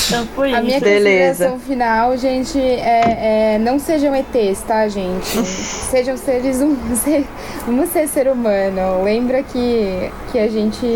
[0.07, 0.81] Então foi A minha.
[0.81, 1.49] Beleza.
[1.49, 5.27] consideração final, gente, é, é não sejam ETs, tá, gente?
[5.47, 7.01] sejam seres humanos.
[7.65, 9.05] Vamos ser ser humano.
[9.05, 10.87] Lembra que, que a gente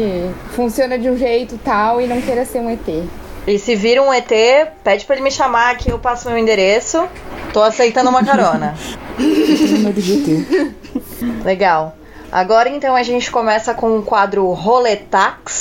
[0.51, 3.05] funciona de um jeito tal e não queira ser um ET.
[3.47, 4.31] E se vir um ET,
[4.85, 7.09] pede pra ele me chamar aqui, eu passo meu endereço.
[7.53, 8.75] Tô aceitando uma carona.
[10.25, 10.75] Ter.
[11.45, 11.97] Legal.
[12.31, 15.52] Agora então a gente começa com o quadro Roletax,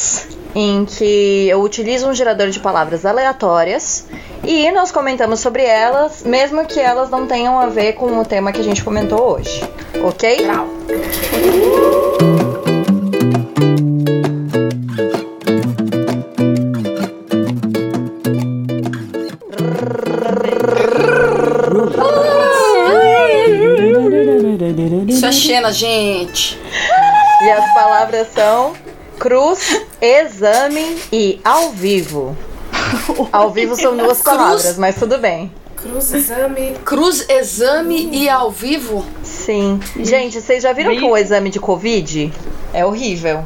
[0.54, 4.06] em que eu utilizo um gerador de palavras aleatórias
[4.44, 8.52] e nós comentamos sobre elas, mesmo que elas não tenham a ver com o tema
[8.52, 9.64] que a gente comentou hoje.
[10.04, 10.48] Ok?
[25.08, 26.60] Isso é Xena, gente.
[27.44, 28.74] E as palavras são
[29.20, 32.36] cruz, exame e ao vivo.
[33.32, 34.38] Ao vivo são duas Cruz?
[34.38, 35.52] palavras, mas tudo bem.
[35.78, 36.76] Cruz, exame.
[36.84, 39.06] Cruz, exame e ao vivo.
[39.24, 39.80] Sim.
[40.00, 42.34] Gente, vocês já viram que o exame de Covid
[42.74, 43.46] é horrível?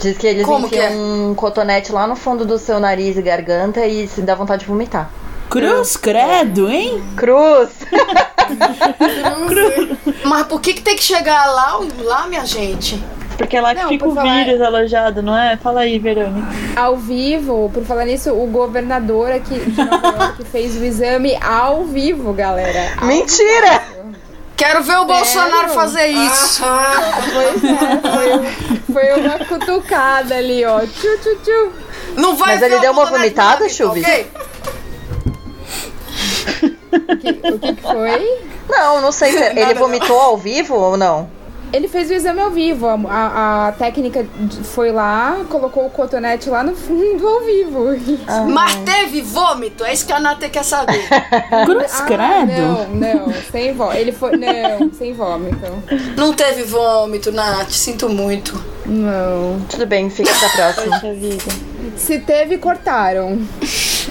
[0.00, 0.96] Diz que eles Como que enfiam é?
[0.96, 4.68] um cotonete lá no fundo do seu nariz e garganta e se dá vontade de
[4.68, 5.10] vomitar.
[5.50, 7.02] Cruz, credo, hein?
[7.16, 7.70] Cruz!
[10.24, 13.02] Mas por que, que tem que chegar lá, lá, minha gente?
[13.36, 15.56] Porque é lá que Não, fica o falar- vírus alojado, não é?
[15.58, 16.46] Fala aí, Verônica.
[16.74, 21.84] Ao vivo, por falar nisso, o governador aqui de Nova York fez o exame ao
[21.84, 22.92] vivo, galera.
[22.98, 23.82] Ao Mentira!
[24.56, 26.62] Quero ver o Bolsonaro fazer isso.
[27.34, 30.80] Pois é, foi, foi uma cutucada ali, ó.
[30.80, 31.72] Tchu, tchu, tchu.
[32.16, 34.00] Não vai Mas ver ele o deu uma vomitada, não, Chuvi?
[34.00, 34.26] ok?
[37.52, 38.40] O que, que foi?
[38.68, 41.28] Não, não sei se ele Nada, vomitou ao vivo ou não.
[41.72, 42.86] Ele fez o exame ao vivo.
[42.86, 44.24] A, a- a técnica
[44.64, 47.86] foi lá, colocou o cotonete lá no fundo ao vivo.
[48.48, 49.84] Mas teve vômito?
[49.84, 51.06] É isso que a Nata quer saber.
[51.66, 52.62] Cruz, Ah, credo.
[52.62, 52.88] Não,
[53.26, 53.96] não, sem vômito.
[53.98, 54.32] Ele foi.
[54.36, 55.56] Não, sem vômito.
[56.16, 57.70] Não teve vômito, Nath.
[57.70, 58.62] Sinto muito.
[58.86, 59.60] Não.
[59.68, 61.00] Tudo bem, fica pra próxima.
[61.00, 61.44] Poxa vida.
[61.96, 63.38] Se teve, cortaram.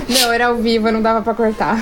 [0.10, 1.78] Não, era ao vivo, não dava pra cortar.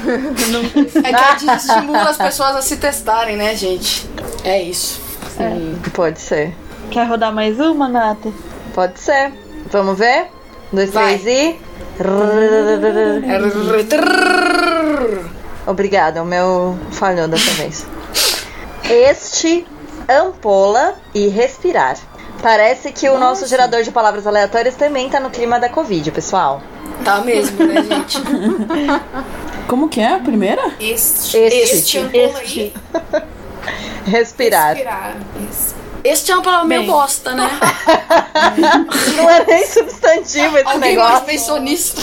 [1.04, 4.08] É que a gente estimula as pessoas a se testarem, né, gente?
[4.44, 5.02] É isso.
[5.94, 6.54] Pode ser.
[6.92, 8.32] Quer rodar mais uma, Nata?
[8.74, 9.32] Pode ser.
[9.72, 10.28] Vamos ver?
[10.72, 11.18] Um, dois, Vai.
[11.20, 11.60] três e.
[15.66, 17.86] Obrigada, o meu falhou dessa vez.
[18.90, 19.66] Este,
[20.10, 21.98] ampola e respirar.
[22.42, 26.62] Parece que o nosso gerador de palavras aleatórias também tá no clima da Covid, pessoal.
[27.06, 28.22] Tá mesmo, né, gente?
[29.68, 30.62] Como que é a primeira?
[30.80, 31.76] Este, Este.
[31.76, 32.74] este ampola aí.
[34.06, 34.74] Respirar.
[34.76, 35.16] Respirar.
[35.49, 35.76] Isso.
[36.04, 37.49] Este é uma palavra meio bosta, né?
[39.16, 41.26] Não é nem substantivo esse Alguém negócio.
[41.26, 41.95] pensou nisso?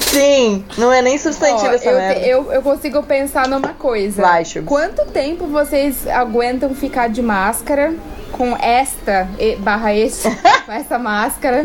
[0.00, 2.20] Sim, não é nem substantivo Ó, essa eu, merda.
[2.20, 4.22] eu, eu consigo pensar numa coisa.
[4.22, 4.44] Vai.
[4.64, 7.94] Quanto tempo vocês aguentam ficar de máscara
[8.32, 10.28] com esta e- barra este,
[10.66, 11.62] com essa máscara,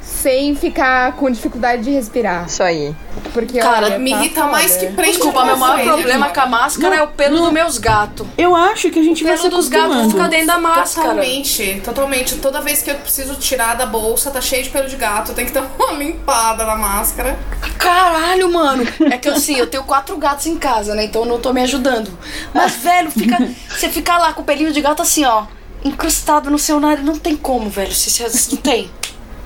[0.00, 2.46] sem ficar com dificuldade de respirar?
[2.46, 2.94] Isso aí.
[3.32, 4.52] Porque Cara, olha, Me tá irrita foda.
[4.52, 7.78] mais que prende Desculpa, meu maior problema com a máscara é o pelo dos meus
[7.78, 8.26] gatos.
[8.36, 11.08] Eu acho que a gente O vai se pelo dos gatos fica dentro da máscara.
[11.08, 12.34] Totalmente, totalmente.
[12.36, 15.30] Toda vez que eu preciso tirar da bolsa, tá cheio de pelo de gato.
[15.30, 17.38] Eu tenho que dar uma limpada na máscara.
[17.78, 18.84] Caralho, mano.
[19.10, 21.04] É que assim, eu tenho quatro gatos em casa, né?
[21.04, 22.10] Então eu não tô me ajudando.
[22.52, 23.36] Mas, velho, fica,
[23.68, 25.44] você fica lá com o pelinho de gato assim, ó,
[25.84, 27.04] encrustado no seu nariz.
[27.04, 27.92] Não tem como, velho.
[27.92, 28.90] Se, se, não tem.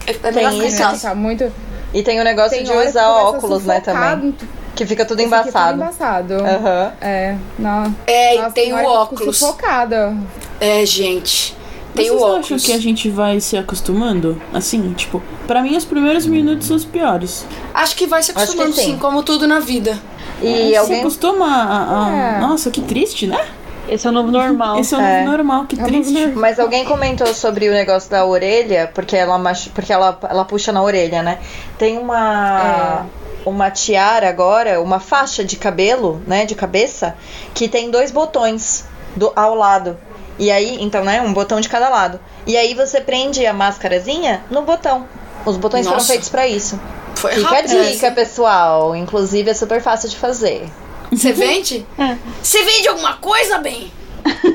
[0.06, 0.78] É, é Tem isso.
[0.78, 1.08] Casa.
[1.08, 1.52] tá muito.
[1.94, 4.34] E tem o negócio Tem de usar óculos, né, também.
[4.74, 5.72] Que fica tudo é embaçado.
[5.78, 6.34] Tudo embaçado.
[6.34, 6.92] Aham.
[7.00, 7.94] É, não.
[8.06, 9.38] É, e Nossa, tem o óculos.
[9.38, 10.16] Sufocada.
[10.58, 11.54] É, gente.
[11.94, 12.64] Tem Vocês o acham óculos.
[12.64, 14.40] que a gente vai se acostumando?
[14.54, 17.44] Assim, tipo, pra mim os primeiros minutos são os piores.
[17.74, 18.96] Acho que vai se acostumando, sim.
[18.98, 19.98] como tudo na vida.
[20.42, 21.00] E Se alguém.
[21.00, 22.40] acostuma a, a- É.
[22.40, 23.38] Nossa, que triste, né?
[23.88, 24.78] Esse é o novo normal.
[24.78, 25.18] Esse é o É.
[25.24, 26.28] novo normal, que É triste.
[26.28, 30.72] Mas alguém comentou sobre o negócio da orelha, porque ela, machu- porque ela, ela puxa
[30.72, 31.38] na orelha, né?
[31.78, 33.06] Tem uma.
[33.44, 36.44] Uma tiara agora, uma faixa de cabelo, né?
[36.46, 37.16] De cabeça,
[37.52, 38.84] que tem dois botões
[39.16, 39.98] do, ao lado.
[40.38, 41.20] E aí, então, né?
[41.20, 42.20] Um botão de cada lado.
[42.46, 45.06] E aí você prende a máscarazinha no botão.
[45.44, 46.12] Os botões foram Nossa.
[46.12, 46.80] feitos pra isso.
[47.16, 48.94] Foi Fica a dica, pessoal.
[48.94, 50.70] Inclusive é super fácil de fazer.
[51.12, 51.86] Você vende?
[51.98, 52.16] É.
[52.42, 53.92] Você vende alguma coisa, bem?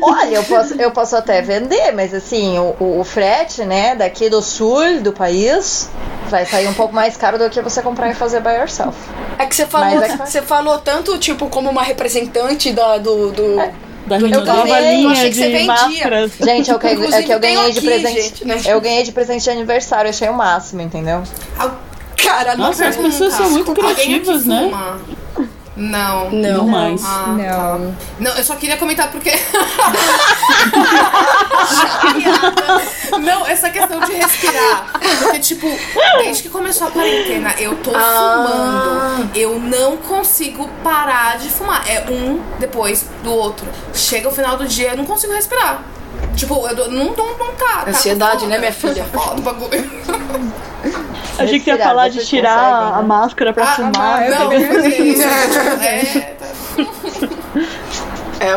[0.02, 4.30] Olha, eu posso, eu posso até vender, mas assim, o, o, o frete, né, daqui
[4.30, 5.90] do sul do país,
[6.30, 8.98] vai sair um pouco mais caro do que você comprar e fazer by yourself.
[9.38, 13.32] É que você falou, é que- você falou tanto, tipo, como uma representante da, do.
[13.32, 13.56] do...
[14.08, 14.30] Da Eu.
[14.30, 15.68] Nova eu linha achei que você de vendia.
[15.68, 16.32] máscaras.
[16.40, 18.22] Gente, é o que, é que eu ganhei de presente.
[18.22, 18.62] gente, né?
[18.66, 21.22] Eu ganhei de presente de aniversário, achei o máximo, entendeu?
[22.24, 24.62] Cara, Nossa, as pessoas são muito criativas, né?
[24.64, 25.00] fuma?
[25.78, 26.32] Não.
[26.32, 26.58] Não.
[26.58, 27.02] Não mais.
[27.06, 27.96] Ah, Não.
[28.20, 29.32] Não, eu só queria comentar porque.
[33.22, 34.92] Não, essa questão de respirar.
[35.20, 35.68] Porque, tipo,
[36.20, 39.16] desde que começou a quarentena, eu tô Ah.
[39.18, 39.30] fumando.
[39.36, 41.84] Eu não consigo parar de fumar.
[41.88, 43.68] É um depois do outro.
[43.94, 45.82] Chega o final do dia, eu não consigo respirar.
[46.36, 47.84] Tipo, eu não, não, não tá.
[47.84, 48.48] tá Ansiedade, foda.
[48.48, 49.06] né, minha filha?
[49.12, 49.92] Tá foda o bagulho.
[51.40, 52.98] Achei que você ia falar de tirar conseguem, né?
[52.98, 54.24] a máscara pra Ah, fumar.
[54.28, 55.24] eu não, porque isso.
[55.82, 56.46] É, tá.
[58.40, 58.56] É,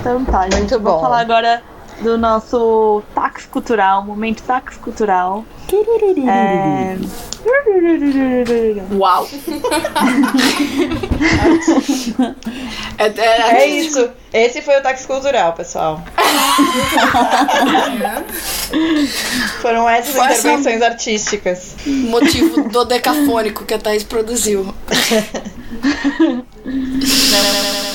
[0.00, 0.56] Então tá, gente.
[0.56, 1.00] Muito Vou bom.
[1.00, 1.62] falar agora
[2.02, 5.44] do nosso tax cultural, momento tax cultural.
[6.28, 6.96] É...
[8.94, 9.26] uau.
[12.98, 14.10] é, é, É isso.
[14.32, 16.02] Esse foi o táxi cultural, pessoal.
[19.62, 21.74] Foram essas Foi essa- intervenções artísticas.
[21.86, 24.74] motivo do decafônico que a Thaís produziu.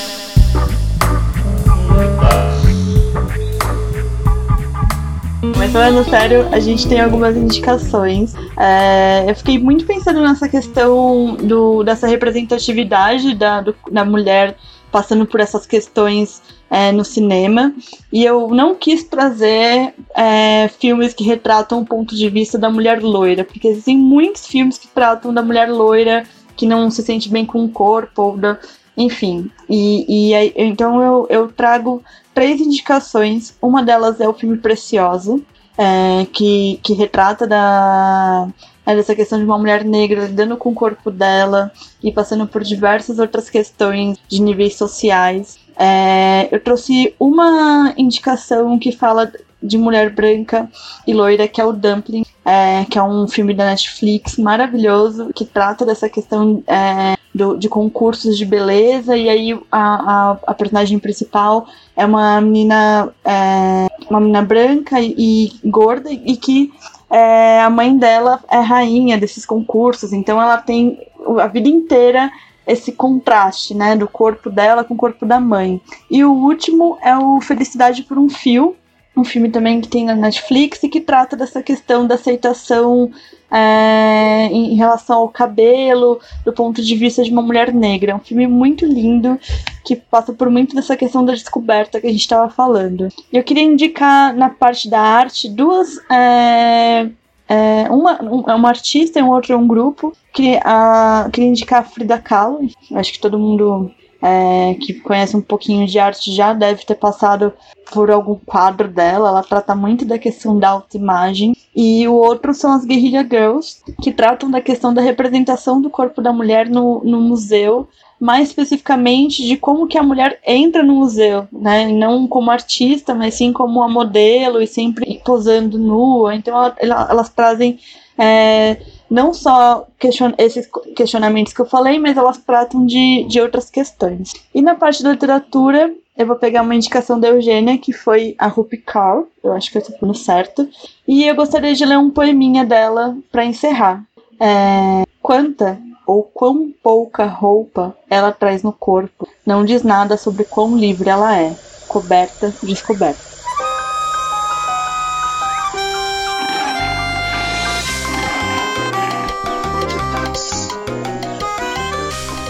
[5.73, 8.35] falando sério, a gente tem algumas indicações.
[8.55, 14.55] É, eu fiquei muito pensando nessa questão do, dessa representatividade da, do- da mulher
[14.91, 17.73] passando por essas questões é, no cinema.
[18.11, 23.01] E eu não quis trazer é, filmes que retratam o ponto de vista da mulher
[23.01, 26.23] loira, porque existem muitos filmes que tratam da mulher loira
[26.55, 28.59] que não se sente bem com o corpo, ou da,
[28.95, 29.49] enfim.
[29.67, 33.55] E, e então eu, eu trago três indicações.
[33.59, 35.41] Uma delas é o filme Preciosa,
[35.77, 38.47] é, que, que retrata da,
[38.85, 41.71] é, dessa questão de uma mulher negra lidando com o corpo dela
[42.01, 45.59] e passando por diversas outras questões de níveis sociais.
[45.77, 50.69] É, eu trouxe uma indicação que fala de mulher branca
[51.07, 55.45] e loira, que é o Dumpling, é, que é um filme da Netflix maravilhoso, que
[55.45, 60.99] trata dessa questão é, do- de concursos de beleza, e aí a, a, a personagem
[60.99, 61.65] principal
[61.95, 66.71] é uma menina, é, uma menina branca e, e gorda, e que
[67.09, 70.99] é, a mãe dela é rainha desses concursos, então ela tem
[71.39, 72.29] a vida inteira
[72.65, 75.81] esse contraste, né, do corpo dela com o corpo da mãe.
[76.09, 78.75] E o último é o Felicidade por um Fio,
[79.15, 83.11] um filme também que tem na Netflix e que trata dessa questão da aceitação
[83.51, 88.11] é, em relação ao cabelo, do ponto de vista de uma mulher negra.
[88.11, 89.39] É um filme muito lindo
[89.85, 93.09] que passa por muito dessa questão da descoberta que a gente estava falando.
[93.31, 95.99] Eu queria indicar na parte da arte duas.
[96.09, 97.07] É,
[97.47, 100.13] é, uma, um, é uma artista e um outro é um grupo.
[100.33, 102.67] Queria, a, queria indicar a Frida Kahlo.
[102.93, 103.91] Acho que todo mundo
[104.23, 107.51] é, que conhece um pouquinho de arte já deve ter passado
[107.91, 109.27] por algum quadro dela.
[109.27, 111.53] Ela trata muito da questão da autoimagem.
[111.75, 116.21] E o outro são as Guerrilla Girls, que tratam da questão da representação do corpo
[116.21, 121.45] da mulher no, no museu, mais especificamente de como que a mulher entra no museu,
[121.51, 121.87] né?
[121.91, 126.33] Não como artista, mas sim como uma modelo e sempre posando nua.
[126.33, 127.77] Então ela, elas trazem
[128.17, 128.77] é,
[129.09, 134.33] não só question esses questionamentos que eu falei, mas elas tratam de, de outras questões.
[134.53, 138.47] E na parte da literatura, eu vou pegar uma indicação da Eugênia, que foi a
[138.47, 140.67] Rupi Kaur, eu acho que eu estou falando certo,
[141.07, 144.03] e eu gostaria de ler um poeminha dela para encerrar.
[144.39, 150.77] É, quanta ou quão pouca roupa ela traz no corpo não diz nada sobre quão
[150.77, 151.55] livre ela é,
[151.87, 153.32] coberta, descoberta.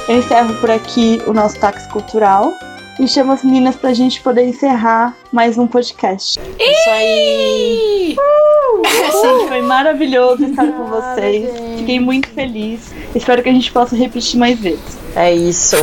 [0.08, 2.54] Eu encerro por aqui o nosso táxi cultural
[3.00, 6.40] e chamo as meninas pra gente poder encerrar mais um podcast.
[6.60, 8.16] Isso aí!
[8.20, 8.84] Uh!
[9.24, 11.50] Gente, foi maravilhoso estar com vocês.
[11.78, 12.94] Fiquei muito feliz.
[13.16, 14.98] Espero que a gente possa repetir mais vezes.
[15.16, 15.78] É isso.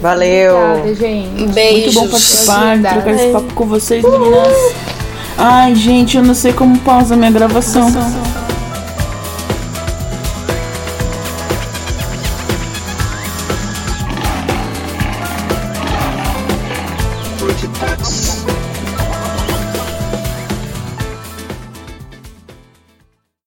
[0.00, 0.56] Valeu.
[0.56, 1.46] Obrigada, gente.
[1.52, 1.94] Beijos.
[1.94, 3.02] Muito bom participar, Obrigada.
[3.02, 4.74] trocar esse papo com vocês, meninas.
[5.38, 7.90] Ai, gente, eu não sei como pausa a minha gravação.
[7.90, 8.45] Project